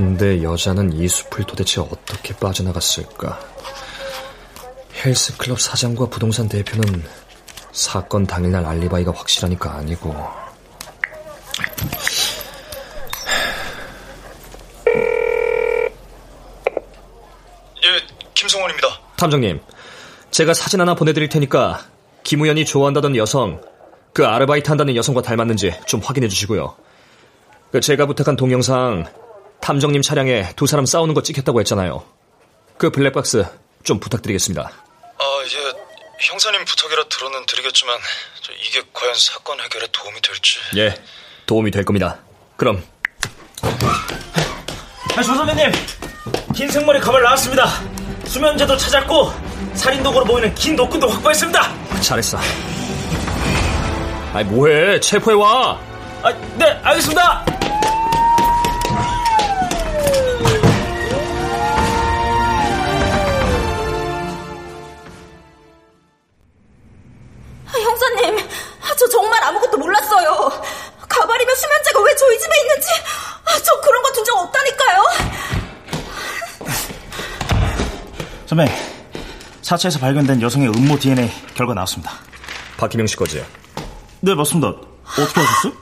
근데 0.01 0.41
여자는 0.41 0.93
이 0.93 1.07
숲을 1.07 1.45
도대체 1.45 1.79
어떻게 1.79 2.35
빠져나갔을까? 2.35 3.39
헬스클럽 4.95 5.61
사장과 5.61 6.07
부동산 6.07 6.49
대표는 6.49 7.03
사건 7.71 8.25
당일날 8.25 8.65
알리바이가 8.65 9.11
확실하니까 9.11 9.75
아니고. 9.75 10.15
예, 17.83 18.01
김성원입니다. 18.33 18.87
탐정님, 19.17 19.61
제가 20.31 20.55
사진 20.55 20.81
하나 20.81 20.95
보내드릴 20.95 21.29
테니까 21.29 21.85
김우연이 22.23 22.65
좋아한다던 22.65 23.15
여성, 23.17 23.61
그 24.13 24.25
아르바이트 24.25 24.67
한다는 24.67 24.95
여성과 24.95 25.21
닮았는지 25.21 25.75
좀 25.85 25.99
확인해 25.99 26.27
주시고요. 26.27 26.75
그 27.71 27.79
제가 27.79 28.07
부탁한 28.07 28.35
동영상 28.35 29.05
탐정님 29.61 30.01
차량에 30.01 30.53
두 30.55 30.65
사람 30.67 30.85
싸우는 30.85 31.13
거 31.13 31.21
찍혔다고 31.21 31.59
했잖아요. 31.61 32.03
그 32.77 32.89
블랙박스 32.89 33.45
좀 33.83 33.99
부탁드리겠습니다. 33.99 34.63
아, 34.63 35.23
예, 35.43 35.73
형사님 36.19 36.65
부탁이라 36.65 37.03
들어는 37.09 37.45
드리겠지만 37.45 37.95
이게 38.67 38.81
과연 38.91 39.13
사건 39.15 39.59
해결에 39.61 39.87
도움이 39.91 40.19
될지. 40.21 40.57
예, 40.77 40.95
도움이 41.45 41.71
될 41.71 41.85
겁니다. 41.85 42.19
그럼. 42.57 42.83
아, 45.15 45.21
조 45.21 45.35
선배님, 45.35 45.71
긴 46.55 46.69
생머리 46.69 46.99
가발 46.99 47.21
나왔습니다. 47.21 47.67
수면제도 48.25 48.75
찾았고 48.77 49.31
살인 49.75 50.01
도구로 50.01 50.25
보이는 50.25 50.53
긴 50.55 50.75
노끈도 50.75 51.07
확보했습니다. 51.07 52.01
잘했어. 52.01 52.39
아이 54.33 54.43
뭐해? 54.43 54.99
체포해 54.99 55.35
와. 55.35 55.79
아, 56.23 56.31
네, 56.57 56.65
알겠습니다. 56.83 57.45
정말 69.11 69.43
아무것도 69.43 69.77
몰랐어요. 69.77 70.49
가발이며 71.07 71.55
수면제가 71.55 72.01
왜 72.01 72.15
저희 72.15 72.39
집에 72.39 72.57
있는지, 72.61 72.87
아, 73.45 73.59
저 73.63 73.79
그런 73.81 74.01
거 74.03 74.11
둔 74.13 74.23
적 74.25 74.37
없다니까요. 74.37 75.03
선배, 78.45 78.65
사체에서 79.61 79.99
발견된 79.99 80.41
여성의 80.41 80.69
음모 80.69 80.99
DNA 80.99 81.31
결과 81.55 81.73
나왔습니다. 81.73 82.11
박기명 82.77 83.07
씨 83.07 83.15
거지? 83.15 83.43
네, 84.21 84.35
맞습니다. 84.35 84.67
어떻게 84.69 85.39
하셨어요? 85.41 85.73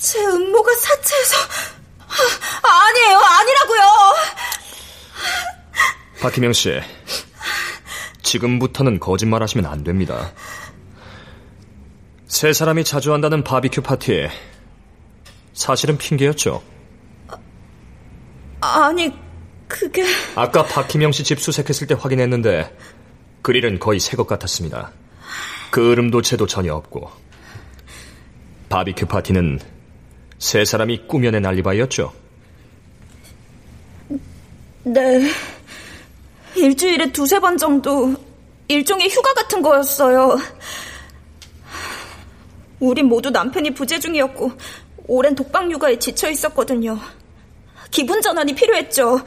제 0.00 0.18
음모가 0.26 0.74
사체에서 0.74 1.36
아, 2.62 2.86
아니에요, 2.88 3.18
아니라고요. 3.18 3.82
박기명 6.20 6.52
씨, 6.52 6.80
지금부터는 8.22 9.00
거짓말 9.00 9.42
하시면 9.42 9.66
안 9.70 9.84
됩니다. 9.84 10.32
세 12.32 12.54
사람이 12.54 12.82
자주 12.84 13.12
한다는 13.12 13.44
바비큐 13.44 13.82
파티에 13.82 14.30
사실은 15.52 15.98
핑계였죠. 15.98 16.62
아니, 18.62 19.12
그게 19.68 20.02
아까 20.34 20.64
박희명 20.64 21.12
씨 21.12 21.24
집 21.24 21.38
수색했을 21.40 21.86
때 21.88 21.94
확인했는데 21.94 22.74
그릴은 23.42 23.78
거의 23.80 24.00
새 24.00 24.16
것 24.16 24.26
같았습니다. 24.26 24.92
그 25.70 25.92
으름도채도 25.92 26.46
전혀 26.46 26.72
없고 26.74 27.10
바비큐 28.70 29.04
파티는 29.08 29.60
세 30.38 30.64
사람이 30.64 31.06
꾸며낸 31.08 31.44
알리바이였죠. 31.44 32.14
네. 34.84 35.30
일주일에 36.56 37.12
두세 37.12 37.38
번 37.40 37.58
정도 37.58 38.14
일종의 38.68 39.10
휴가 39.10 39.34
같은 39.34 39.60
거였어요. 39.60 40.38
우린 42.82 43.06
모두 43.06 43.30
남편이 43.30 43.74
부재 43.74 44.00
중이었고 44.00 44.50
오랜 45.06 45.36
독방 45.36 45.70
육아에 45.70 46.00
지쳐 46.00 46.28
있었거든요. 46.30 46.98
기분 47.92 48.20
전환이 48.20 48.54
필요했죠. 48.54 49.20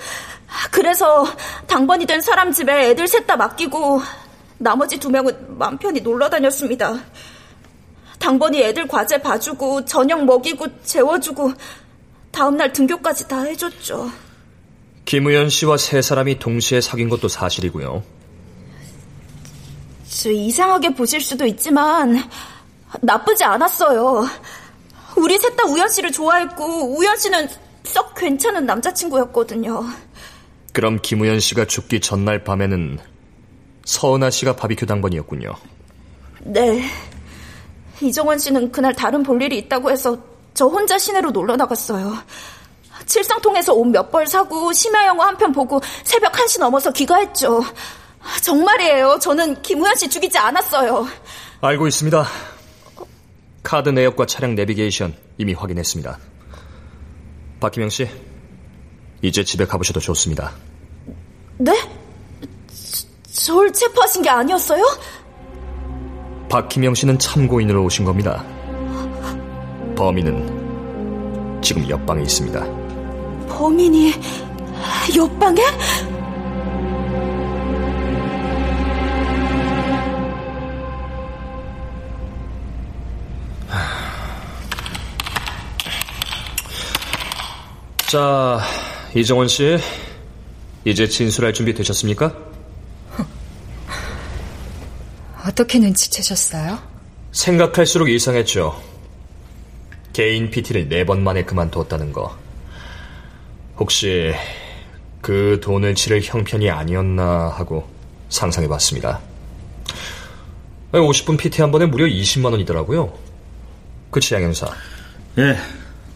그래서 0.72 1.26
당번이 1.66 2.06
된 2.06 2.20
사람 2.20 2.52
집에 2.52 2.90
애들 2.90 3.08
셋 3.08 3.26
다 3.26 3.38
맡기고 3.38 4.02
나머지 4.58 4.98
두 4.98 5.10
명은 5.10 5.58
맘 5.58 5.78
편히 5.78 6.02
놀러 6.02 6.30
다녔습니다. 6.30 7.00
당번이 8.20 8.62
애들 8.62 8.88
과제 8.90 9.20
봐주고 9.20 9.86
저녁 9.86 10.26
먹이고 10.26 10.68
재워주고 10.84 11.54
다음날 12.32 12.74
등교까지 12.74 13.28
다 13.30 13.44
해줬죠. 13.44 14.12
김우연 15.06 15.50
씨와 15.50 15.78
세 15.78 16.02
사람이 16.02 16.40
동시에 16.40 16.82
사귄 16.82 17.08
것도 17.08 17.30
사실이고요. 17.30 18.04
저 20.10 20.30
이상하게 20.32 20.94
보실 20.94 21.22
수도 21.22 21.46
있지만 21.46 22.22
나쁘지 23.02 23.44
않았어요. 23.44 24.26
우리 25.18 25.38
셋 25.38 25.56
다 25.56 25.66
우연 25.66 25.88
씨를 25.90 26.12
좋아했고 26.12 26.98
우연 26.98 27.18
씨는 27.18 27.48
썩 27.84 28.14
괜찮은 28.16 28.66
남자친구였거든요. 28.66 29.84
그럼 30.74 31.00
김우연 31.02 31.40
씨가 31.40 31.66
죽기 31.66 32.02
전날 32.02 32.44
밤에는 32.44 33.00
서은아 33.86 34.30
씨가 34.30 34.56
바비큐 34.58 34.86
당번이었군요. 34.86 35.54
네. 36.42 36.84
이정원 38.02 38.40
씨는 38.40 38.72
그날 38.72 38.94
다른 38.94 39.24
볼일이 39.24 39.58
있다고 39.60 39.90
해서 39.90 40.18
저 40.54 40.66
혼자 40.66 40.98
시내로 40.98 41.32
놀러 41.32 41.56
나갔어요. 41.56 42.14
칠성통에서 43.06 43.74
옷 43.74 43.86
몇 43.88 44.12
벌 44.12 44.28
사고 44.28 44.74
심야 44.74 45.06
영화 45.06 45.28
한 45.28 45.38
편 45.38 45.52
보고 45.54 45.80
새벽 46.04 46.34
1시 46.34 46.60
넘어서 46.60 46.92
귀가했죠. 46.92 47.64
정말이에요. 48.42 49.20
저는 49.22 49.62
김우현 49.62 49.96
씨 49.96 50.10
죽이지 50.10 50.38
않았어요. 50.38 51.08
알고 51.62 51.88
있습니다. 51.88 52.26
카드 53.66 53.90
내역과 53.90 54.28
차량 54.28 54.54
내비게이션 54.54 55.16
이미 55.40 55.54
확인했습니다. 55.54 56.20
박기명 57.60 57.90
씨, 57.90 58.08
이제 59.24 59.44
집에 59.44 59.66
가보셔도 59.66 60.00
좋습니다. 60.00 60.52
네? 61.58 61.74
저를 63.34 63.74
체포하신 63.74 64.22
게 64.22 64.30
아니었어요? 64.30 64.84
박기명 66.48 66.94
씨는 66.94 67.18
참고인으로 67.18 67.84
오신 67.86 68.06
겁니다. 68.06 68.46
범인은 69.98 71.62
지금 71.64 71.90
옆방에 71.90 72.22
있습니다. 72.22 72.64
범인이 73.50 74.14
옆방에? 75.18 75.64
자, 88.16 88.62
이정원 89.14 89.50
씨, 89.50 89.78
이제 90.86 91.06
진술할 91.06 91.52
준비 91.52 91.74
되셨습니까? 91.74 92.34
어떻게 95.46 95.80
눈치채셨어요? 95.80 96.80
생각할수록 97.34 98.10
이상했죠. 98.10 98.82
개인 100.14 100.50
PT를 100.50 100.88
네 100.88 101.04
번 101.04 101.26
만에 101.26 101.44
그만두었다는 101.44 102.14
거. 102.14 102.34
혹시 103.78 104.34
그 105.20 105.60
돈을 105.62 105.94
치를 105.96 106.22
형편이 106.24 106.70
아니었나 106.70 107.50
하고 107.50 107.86
상상해 108.30 108.70
봤습니다. 108.70 109.20
50분 110.94 111.38
PT 111.38 111.62
한 111.62 111.70
번에 111.70 111.86
무려 111.86 112.06
20만 112.06 112.54
원이더라고요. 112.54 113.14
그치, 114.10 114.36
양형사? 114.36 114.68
예. 115.40 115.58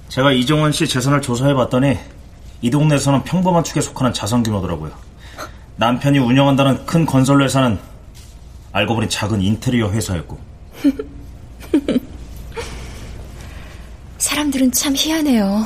제가 0.10 0.32
이정원 0.32 0.72
씨 0.72 0.88
재산을 0.88 1.22
조사해 1.22 1.54
봤더니 1.54 1.98
이 2.62 2.70
동네에서는 2.70 3.24
평범한 3.24 3.64
축에 3.64 3.80
속하는 3.80 4.12
자산 4.14 4.44
규모더라고요. 4.44 4.92
남편이 5.78 6.20
운영한다는 6.20 6.86
큰 6.86 7.06
건설 7.06 7.42
회사는 7.42 7.80
알고 8.72 8.96
보니 8.96 9.10
작은 9.10 9.42
인테리어 9.42 9.90
회사였고. 9.90 10.38
사람들은 14.18 14.72
참 14.72 14.94
희한해요. 14.96 15.66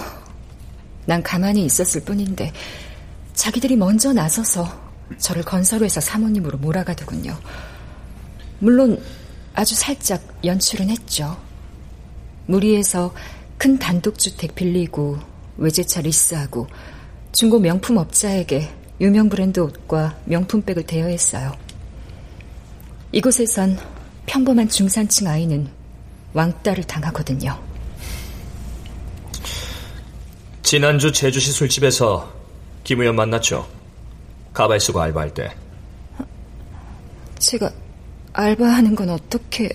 난 1.05 1.23
가만히 1.23 1.65
있었을 1.65 2.03
뿐인데 2.03 2.51
자기들이 3.33 3.75
먼저 3.75 4.13
나서서 4.13 4.67
저를 5.17 5.43
건설회사 5.43 5.99
사모님으로 5.99 6.59
몰아가더군요. 6.59 7.37
물론 8.59 9.01
아주 9.55 9.73
살짝 9.75 10.21
연출은 10.43 10.89
했죠. 10.89 11.37
무리해서 12.45 13.13
큰 13.57 13.77
단독주택 13.77 14.55
빌리고 14.55 15.17
외제차 15.57 16.01
리스하고 16.01 16.67
중고 17.31 17.59
명품 17.59 17.97
업자에게 17.97 18.69
유명 19.01 19.29
브랜드 19.29 19.59
옷과 19.59 20.17
명품백을 20.25 20.83
대여했어요. 20.83 21.51
이곳에선 23.11 23.77
평범한 24.25 24.69
중산층 24.69 25.27
아이는 25.27 25.67
왕따를 26.33 26.83
당하거든요. 26.85 27.59
지난주 30.61 31.11
제주시 31.11 31.51
술집에서 31.51 32.33
김우현 32.83 33.15
만났죠? 33.15 33.67
가발 34.53 34.79
쓰고 34.79 35.01
알바할 35.01 35.33
때. 35.33 35.55
제가 37.39 37.71
알바하는 38.33 38.95
건 38.95 39.09
어떻게... 39.09 39.69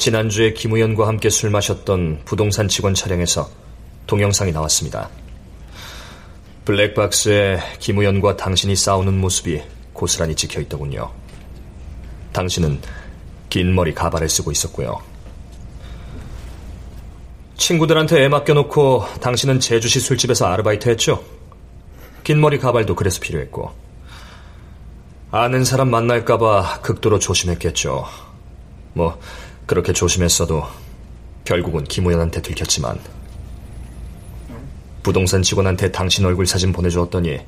지난주에 0.00 0.54
김우현과 0.54 1.06
함께 1.06 1.28
술 1.28 1.50
마셨던 1.50 2.22
부동산 2.24 2.68
직원 2.68 2.94
차량에서 2.94 3.50
동영상이 4.06 4.50
나왔습니다. 4.50 5.10
블랙박스에 6.64 7.60
김우현과 7.80 8.38
당신이 8.38 8.76
싸우는 8.76 9.20
모습이 9.20 9.62
고스란히 9.92 10.34
찍혀 10.34 10.62
있더군요. 10.62 11.12
당신은 12.32 12.80
긴 13.50 13.74
머리 13.74 13.92
가발을 13.92 14.30
쓰고 14.30 14.50
있었고요. 14.50 15.02
친구들한테 17.58 18.24
애 18.24 18.28
맡겨놓고 18.28 19.04
당신은 19.20 19.60
제주시 19.60 20.00
술집에서 20.00 20.46
아르바이트 20.46 20.88
했죠? 20.88 21.22
긴 22.24 22.40
머리 22.40 22.58
가발도 22.58 22.94
그래서 22.94 23.20
필요했고. 23.20 23.70
아는 25.30 25.62
사람 25.66 25.90
만날까봐 25.90 26.80
극도로 26.80 27.18
조심했겠죠. 27.18 28.06
뭐, 28.94 29.20
그렇게 29.70 29.92
조심했어도 29.92 30.64
결국은 31.44 31.84
김우현한테 31.84 32.42
들켰지만. 32.42 32.98
부동산 35.04 35.44
직원한테 35.44 35.92
당신 35.92 36.24
얼굴 36.24 36.44
사진 36.44 36.72
보내주었더니 36.72 37.38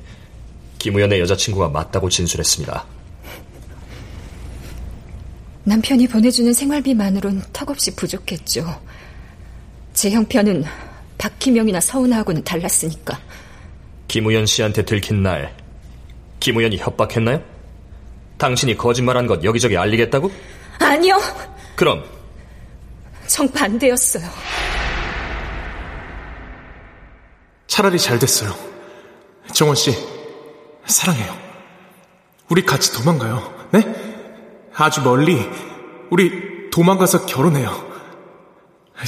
김우현의 0.79 1.19
여자친구가 1.19 1.67
맞다고 1.67 2.07
진술했습니다. 2.07 2.85
남편이 5.65 6.07
보내주는 6.07 6.53
생활비만으론 6.53 7.43
턱없이 7.51 7.93
부족했죠. 7.93 8.73
제 9.93 10.09
형편은 10.11 10.63
박희명이나 11.17 11.81
서운하고는 11.81 12.45
달랐으니까. 12.45 13.19
김우현 14.07 14.45
씨한테 14.45 14.85
들킨 14.85 15.23
날 15.23 15.53
김우현이 16.39 16.77
협박했나요? 16.77 17.43
당신이 18.37 18.77
거짓말한 18.77 19.27
것 19.27 19.43
여기저기 19.43 19.75
알리겠다고? 19.75 20.31
아니요. 20.79 21.19
그럼 21.75 22.12
정반대였어요. 23.33 24.29
차라리 27.65 27.97
잘 27.97 28.19
됐어요. 28.19 28.55
정원 29.53 29.75
씨, 29.75 29.91
사랑해요. 30.85 31.35
우리 32.49 32.63
같이 32.63 32.93
도망가요. 32.93 33.67
네? 33.71 33.83
아주 34.75 35.01
멀리 35.01 35.49
우리 36.11 36.69
도망가서 36.69 37.25
결혼해요. 37.25 37.91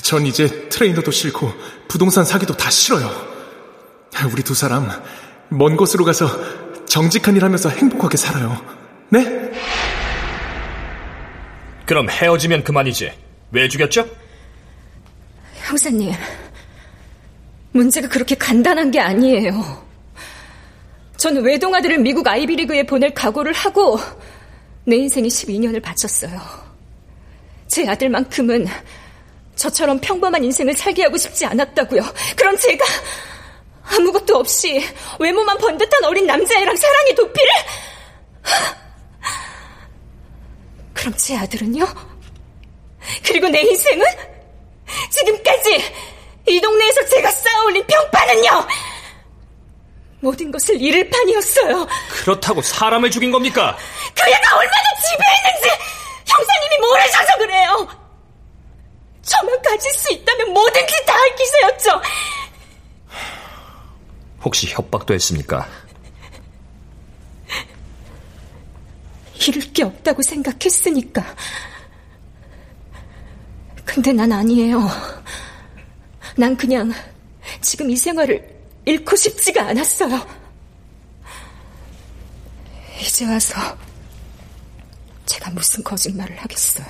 전 0.01 0.25
이제 0.25 0.69
트레이너도 0.69 1.11
싫고 1.11 1.53
부동산 1.87 2.25
사기도 2.25 2.57
다 2.57 2.71
싫어요. 2.71 3.07
우리 4.31 4.41
두 4.41 4.55
사람 4.55 4.89
먼 5.49 5.77
곳으로 5.77 6.03
가서 6.03 6.27
정직한 6.87 7.35
일 7.35 7.43
하면서 7.43 7.69
행복하게 7.69 8.17
살아요. 8.17 8.59
네? 9.09 9.51
그럼 11.85 12.09
헤어지면 12.09 12.63
그만이지. 12.63 13.24
왜 13.51 13.67
죽였죠? 13.67 14.07
형사님, 15.55 16.11
문제가 17.71 18.07
그렇게 18.07 18.35
간단한 18.35 18.91
게 18.91 18.99
아니에요. 18.99 19.85
저는 21.17 21.43
외동아들을 21.43 21.99
미국 21.99 22.27
아이비리그에 22.27 22.83
보낼 22.83 23.13
각오를 23.13 23.53
하고 23.53 23.99
내 24.83 24.97
인생에 24.97 25.27
12년을 25.27 25.81
바쳤어요. 25.81 26.39
제 27.67 27.87
아들만큼은 27.87 28.67
저처럼 29.55 29.99
평범한 29.99 30.43
인생을 30.43 30.73
살게 30.75 31.03
하고 31.03 31.17
싶지 31.17 31.45
않았다고요. 31.45 32.01
그럼 32.35 32.57
제가 32.57 32.85
아무것도 33.83 34.35
없이 34.37 34.83
외모만 35.19 35.57
번듯한 35.57 36.03
어린 36.03 36.25
남자애랑 36.27 36.75
사랑의 36.75 37.15
도피를? 37.15 37.51
그럼 40.93 41.13
제 41.17 41.37
아들은요? 41.37 41.85
그리고 43.23 43.47
내 43.49 43.61
인생은? 43.61 44.05
지금까지 45.09 45.93
이 46.47 46.61
동네에서 46.61 47.05
제가 47.07 47.31
쌓아올린 47.31 47.85
평판은요? 47.87 48.67
모든 50.21 50.51
것을 50.51 50.79
잃을 50.81 51.09
판이었어요. 51.09 51.87
그렇다고 52.09 52.61
사람을 52.61 53.11
죽인 53.11 53.31
겁니까? 53.31 53.77
그 54.15 54.29
애가 54.29 54.57
얼마나 54.57 54.83
지배했는지 55.09 55.69
형사님이 56.25 56.77
모르셔서 56.79 57.37
그래요. 57.37 57.87
저만 59.23 59.61
가질 59.61 59.91
수 59.93 60.11
있다면 60.13 60.53
뭐든지 60.53 61.05
다 61.05 61.13
할 61.15 61.35
기세였죠. 61.35 62.01
혹시 64.43 64.67
협박도 64.67 65.13
했습니까? 65.15 65.67
잃을 69.47 69.73
게 69.73 69.83
없다고 69.83 70.21
생각했으니까. 70.21 71.23
근데 73.85 74.11
난 74.11 74.31
아니에요. 74.31 74.89
난 76.35 76.57
그냥 76.57 76.91
지금 77.61 77.89
이 77.89 77.95
생활을 77.95 78.55
잃고 78.85 79.15
싶지가 79.15 79.69
않았어요. 79.69 80.27
이제 82.99 83.25
와서 83.25 83.55
제가 85.25 85.51
무슨 85.51 85.83
거짓말을 85.83 86.35
하겠어요. 86.37 86.85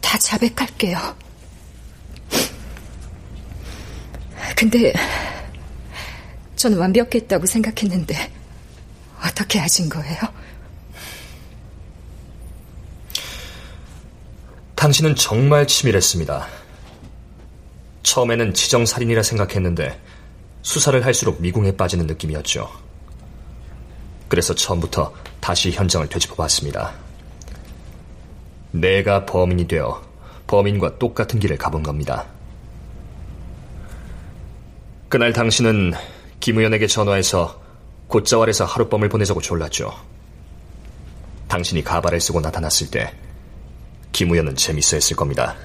다 0.00 0.18
자백할게요. 0.18 1.16
근데 4.56 4.92
전 6.56 6.76
완벽했다고 6.78 7.46
생각했는데 7.46 8.32
어떻게 9.22 9.58
하신 9.58 9.88
거예요? 9.88 10.18
당신은 14.84 15.14
정말 15.14 15.66
치밀했습니다. 15.66 16.46
처음에는 18.02 18.52
지정살인이라 18.52 19.22
생각했는데 19.22 19.98
수사를 20.60 21.02
할수록 21.02 21.40
미궁에 21.40 21.74
빠지는 21.74 22.06
느낌이었죠. 22.06 22.70
그래서 24.28 24.54
처음부터 24.54 25.14
다시 25.40 25.70
현장을 25.70 26.06
되짚어 26.06 26.34
봤습니다. 26.34 26.92
내가 28.72 29.24
범인이 29.24 29.66
되어 29.68 30.02
범인과 30.48 30.98
똑같은 30.98 31.40
길을 31.40 31.56
가본 31.56 31.82
겁니다. 31.82 32.26
그날 35.08 35.32
당신은 35.32 35.94
김우현에게 36.40 36.88
전화해서 36.88 37.58
곧자왈에서 38.08 38.66
하룻밤을 38.66 39.08
보내자고 39.08 39.40
졸랐죠. 39.40 39.94
당신이 41.48 41.82
가발을 41.84 42.20
쓰고 42.20 42.42
나타났을 42.42 42.90
때 42.90 43.14
김우현은 44.14 44.56
재밌어 44.56 44.96
했을 44.96 45.14
겁니다. 45.16 45.56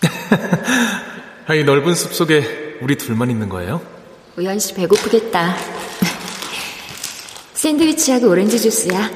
이 1.52 1.64
넓은 1.64 1.94
숲 1.94 2.14
속에 2.14 2.78
우리 2.80 2.96
둘만 2.96 3.28
있는 3.28 3.48
거예요? 3.48 3.82
우현 4.38 4.60
씨 4.60 4.72
배고프겠다. 4.74 5.56
샌드위치하고 7.54 8.28
오렌지 8.28 8.60
주스야. 8.60 9.10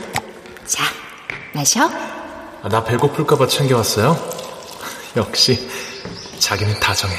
자, 0.66 0.84
마셔. 1.54 1.84
아, 1.84 2.68
나 2.68 2.82
배고플까봐 2.82 3.46
챙겨왔어요? 3.46 4.18
역시 5.16 5.70
자기는 6.40 6.80
다정해. 6.80 7.14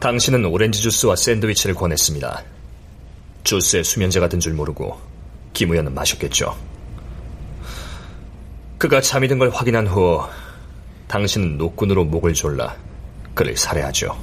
당신은 0.00 0.46
오렌지 0.46 0.80
주스와 0.80 1.14
샌드위치를 1.14 1.74
권했습니다. 1.74 2.42
주스에 3.44 3.82
수면제가 3.82 4.28
든줄 4.30 4.54
모르고 4.54 4.98
김우현은 5.52 5.94
마셨겠죠. 5.94 6.56
그가 8.78 9.02
잠이 9.02 9.28
든 9.28 9.38
걸 9.38 9.50
확인한 9.50 9.86
후 9.86 10.22
당신은 11.06 11.58
노끈으로 11.58 12.04
목을 12.06 12.32
졸라 12.32 12.74
그를 13.34 13.56
살해하죠. 13.56 14.16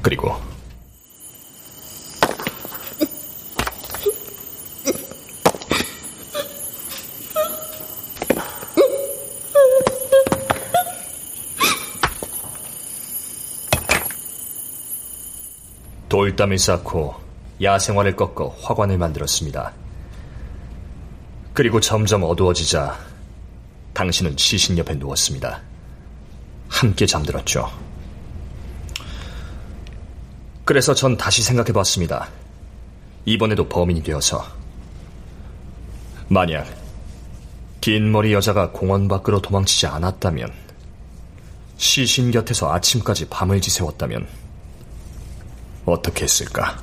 그리고 0.00 0.34
돌담을 16.30 16.58
쌓고 16.58 17.14
야생화를 17.60 18.14
꺾어 18.14 18.54
화관을 18.60 18.98
만들었습니다. 18.98 19.72
그리고 21.52 21.80
점점 21.80 22.22
어두워지자 22.22 22.98
당신은 23.92 24.36
시신 24.36 24.78
옆에 24.78 24.94
누웠습니다. 24.94 25.60
함께 26.68 27.06
잠들었죠. 27.06 27.70
그래서 30.64 30.94
전 30.94 31.16
다시 31.16 31.42
생각해 31.42 31.72
봤습니다. 31.72 32.28
이번에도 33.24 33.68
범인이 33.68 34.02
되어서. 34.02 34.46
만약 36.28 36.66
긴 37.80 38.12
머리 38.12 38.32
여자가 38.32 38.70
공원 38.70 39.08
밖으로 39.08 39.40
도망치지 39.42 39.86
않았다면 39.88 40.52
시신 41.76 42.30
곁에서 42.30 42.72
아침까지 42.72 43.28
밤을 43.28 43.60
지새웠다면 43.60 44.28
어떻게 45.86 46.24
했을까? 46.24 46.78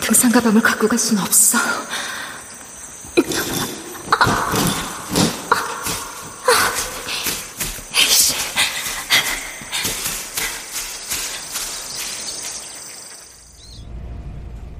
등산 0.00 0.32
가방을 0.32 0.60
갖고 0.60 0.88
갈 0.88 0.98
수는 0.98 1.22
없어. 1.22 1.58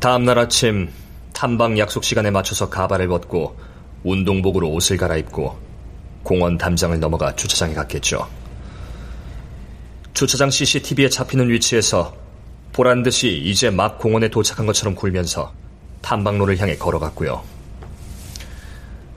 다음날 0.01 0.37
아침 0.37 0.93
탐방 1.33 1.79
약속 1.79 2.03
시간에 2.03 2.33
맞춰서 2.33 2.69
가발을 2.69 3.07
벗고 3.07 3.57
운동복으로 4.05 4.69
옷을 4.71 4.97
갈아입고 4.97 5.59
공원 6.23 6.59
담장을 6.59 6.99
넘어가 7.01 7.35
주차장에 7.35 7.75
갔겠죠. 7.75 8.29
주차장 10.15 10.51
CCTV에 10.51 11.09
잡히는 11.09 11.49
위치에서 11.49 12.15
보란 12.73 13.03
듯이 13.03 13.41
이제 13.45 13.71
막 13.71 13.99
공원에 13.99 14.29
도착한 14.29 14.67
것처럼 14.67 14.95
굴면서 14.95 15.53
탐방로를 16.01 16.59
향해 16.59 16.77
걸어갔고요. 16.77 17.43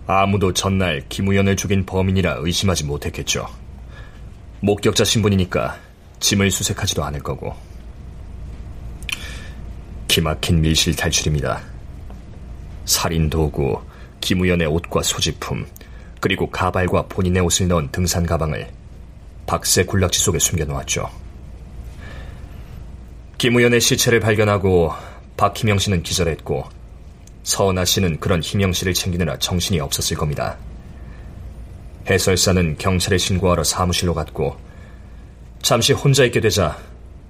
아무도 0.07 0.53
전날 0.53 1.03
김우연을 1.09 1.55
죽인 1.55 1.85
범인이라 1.85 2.37
의심하지 2.39 2.83
못했겠죠. 2.83 3.47
목격자 4.61 5.03
신분이니까 5.03 5.77
짐을 6.19 6.51
수색하지도 6.51 7.03
않을 7.03 7.21
거고. 7.21 7.55
기막힌 10.07 10.61
밀실 10.61 10.95
탈출입니다. 10.95 11.61
살인 12.85 13.29
도구, 13.29 13.81
김우연의 14.25 14.65
옷과 14.65 15.03
소지품, 15.03 15.67
그리고 16.19 16.49
가발과 16.49 17.05
본인의 17.09 17.43
옷을 17.43 17.67
넣은 17.67 17.89
등산 17.91 18.25
가방을 18.25 18.67
박새 19.45 19.85
군락지 19.85 20.19
속에 20.19 20.39
숨겨놓았죠. 20.39 21.07
김우연의 23.37 23.79
시체를 23.79 24.19
발견하고 24.19 24.93
박희명 25.37 25.77
씨는 25.77 26.01
기절했고 26.01 26.67
서은아 27.43 27.85
씨는 27.85 28.19
그런 28.19 28.41
희명 28.41 28.73
씨를 28.73 28.95
챙기느라 28.95 29.37
정신이 29.37 29.79
없었을 29.79 30.17
겁니다. 30.17 30.57
해설사는 32.09 32.79
경찰에 32.79 33.19
신고하러 33.19 33.63
사무실로 33.63 34.15
갔고 34.15 34.57
잠시 35.61 35.93
혼자 35.93 36.25
있게 36.25 36.39
되자 36.39 36.79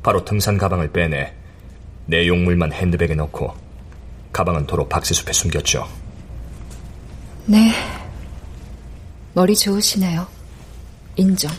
바로 0.01 0.23
등산 0.23 0.57
가방을 0.57 0.93
빼내 0.93 1.33
내용물만 2.05 2.71
핸드백에 2.71 3.15
넣고 3.15 3.53
가방은 4.31 4.65
도로 4.65 4.87
박새숲에 4.87 5.33
숨겼죠. 5.33 6.04
네. 7.45 7.71
머리 9.33 9.55
좋으시네요. 9.55 10.27
인정. 11.15 11.51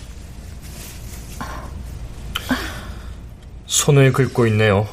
손을 3.67 4.13
긁고 4.13 4.47
있네요. 4.49 4.89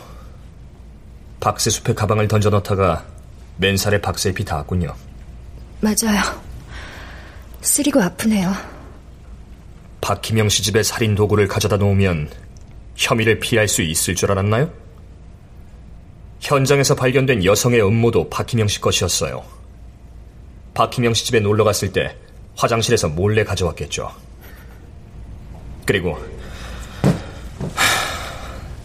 박새숲에 1.39 1.94
가방을 1.94 2.28
던져 2.28 2.50
넣다가 2.50 3.06
맨살에 3.58 4.02
박새잎이 4.02 4.46
닿았군요. 4.46 4.94
맞아요. 5.82 6.22
쓰리고 7.62 8.02
아프네요. 8.02 8.54
박희명 10.02 10.50
씨 10.50 10.64
집에 10.64 10.84
살인 10.84 11.16
도구를 11.16 11.48
가져다 11.48 11.78
놓으면 11.78 12.30
혐의를 12.96 13.39
피할 13.39 13.68
수 13.68 13.82
있을 13.82 14.16
줄 14.16 14.32
알았나요? 14.32 14.72
현장에서 16.41 16.96
발견된 16.96 17.46
여성의 17.46 17.82
음모도 17.82 18.30
박희명 18.30 18.68
씨 18.68 18.82
것이었어요. 18.82 19.44
박희명 20.74 21.13
씨 21.13 21.26
집에 21.26 21.39
놀러 21.39 21.63
갔을 21.63 21.91
때 21.91 22.15
화장실에서 22.55 23.09
몰래 23.09 23.43
가져왔겠죠. 23.43 24.11
그리고 25.86 26.17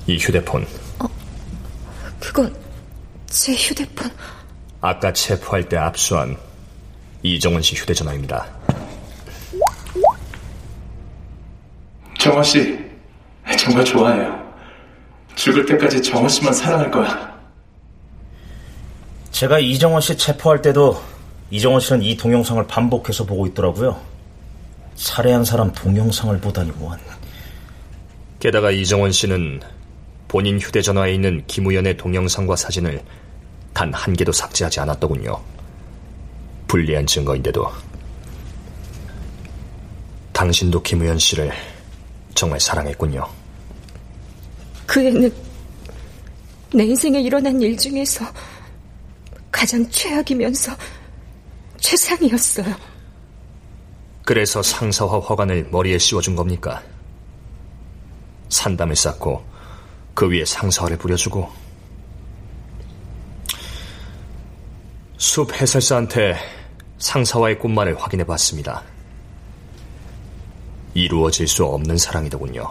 이 0.07 0.17
휴대폰. 0.17 0.67
어, 0.99 1.07
그건 2.21 2.55
제 3.27 3.53
휴대폰. 3.55 4.11
아까 4.81 5.13
체포할 5.13 5.69
때 5.69 5.77
압수한 5.77 6.37
이정원 7.23 7.63
씨 7.63 7.75
휴대전화입니다. 7.75 8.47
정원 12.19 12.43
씨, 12.45 12.79
정말 13.59 13.85
좋아해요. 13.85 14.49
죽을 15.35 15.65
때까지 15.67 16.03
정원 16.03 16.29
씨만 16.29 16.53
사랑할 16.53 16.91
거야. 16.91 17.39
제가 19.31 19.59
이정원 19.61 20.01
씨 20.01 20.17
체포할 20.17 20.63
때도 20.63 21.01
이정원 21.51 21.81
씨는 21.81 22.03
이 22.03 22.17
동영상을 22.17 22.67
반복해서 22.67 23.25
보고 23.25 23.47
있더라고요. 23.47 24.01
살해한 24.97 25.45
사람 25.45 25.73
동영상을 25.73 26.39
보다니 26.41 26.73
뭐한. 26.73 26.99
게다가 28.41 28.71
이정원 28.71 29.13
씨는 29.13 29.61
본인 30.29 30.59
휴대전화에 30.61 31.15
있는 31.15 31.43
김우연의 31.47 31.97
동영상과 31.97 32.57
사진을 32.57 33.03
단 33.73 33.93
한 33.95 34.13
개도 34.13 34.33
삭제하지 34.33 34.81
않았더군요. 34.81 35.41
불리한 36.67 37.07
증거인데도. 37.07 37.67
당신도 40.33 40.83
김우연 40.83 41.19
씨를 41.19 41.53
정말 42.35 42.61
사랑했군요. 42.61 43.27
그 44.87 45.05
애는 45.05 45.33
내 46.75 46.85
인생에 46.85 47.21
일어난 47.21 47.61
일 47.61 47.77
중에서 47.77 48.25
가장 49.51 49.89
최악이면서 49.91 50.73
최상이었어요. 51.89 52.77
그래서 54.23 54.63
상사와 54.63 55.21
화관을 55.21 55.69
머리에 55.71 55.97
씌워준 55.97 56.37
겁니까? 56.37 56.83
산담을 58.51 58.95
쌓고 58.95 59.43
그 60.13 60.29
위에 60.29 60.45
상사화를 60.45 60.99
뿌려주고 60.99 61.51
숲 65.17 65.51
해설사한테 65.55 66.37
상사와의 66.99 67.59
꽃말을 67.59 67.99
확인해 67.99 68.25
봤습니다. 68.25 68.83
이루어질 70.93 71.49
수 71.49 71.65
없는 71.65 71.97
사랑이더군요. 71.97 72.71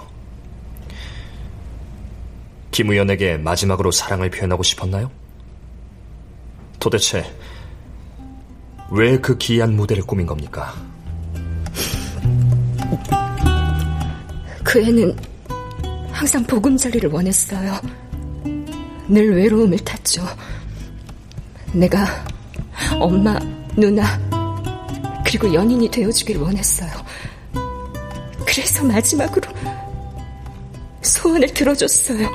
김우연에게 2.69 3.37
마지막으로 3.37 3.89
사랑을 3.89 4.29
표현하고 4.29 4.61
싶었나요? 4.61 5.09
도대체 6.79 7.25
왜 8.89 9.17
그 9.19 9.37
기이한 9.37 9.75
무대를 9.75 10.03
꾸민 10.03 10.25
겁니까? 10.25 10.73
그 14.63 14.81
애는 14.81 15.15
항상 16.11 16.43
보금자리를 16.43 17.09
원했어요. 17.09 17.79
늘 19.07 19.35
외로움을 19.35 19.77
탔죠. 19.79 20.23
내가 21.73 22.05
엄마, 22.99 23.37
누나, 23.75 24.03
그리고 25.25 25.53
연인이 25.53 25.89
되어주길 25.89 26.37
원했어요. 26.37 26.89
그래서 28.45 28.83
마지막으로 28.83 29.51
소원을 31.01 31.53
들어줬어요. 31.53 32.29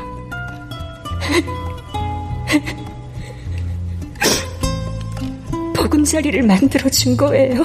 보금자리를 5.92 6.42
만들어준 6.42 7.16
거예요. 7.18 7.64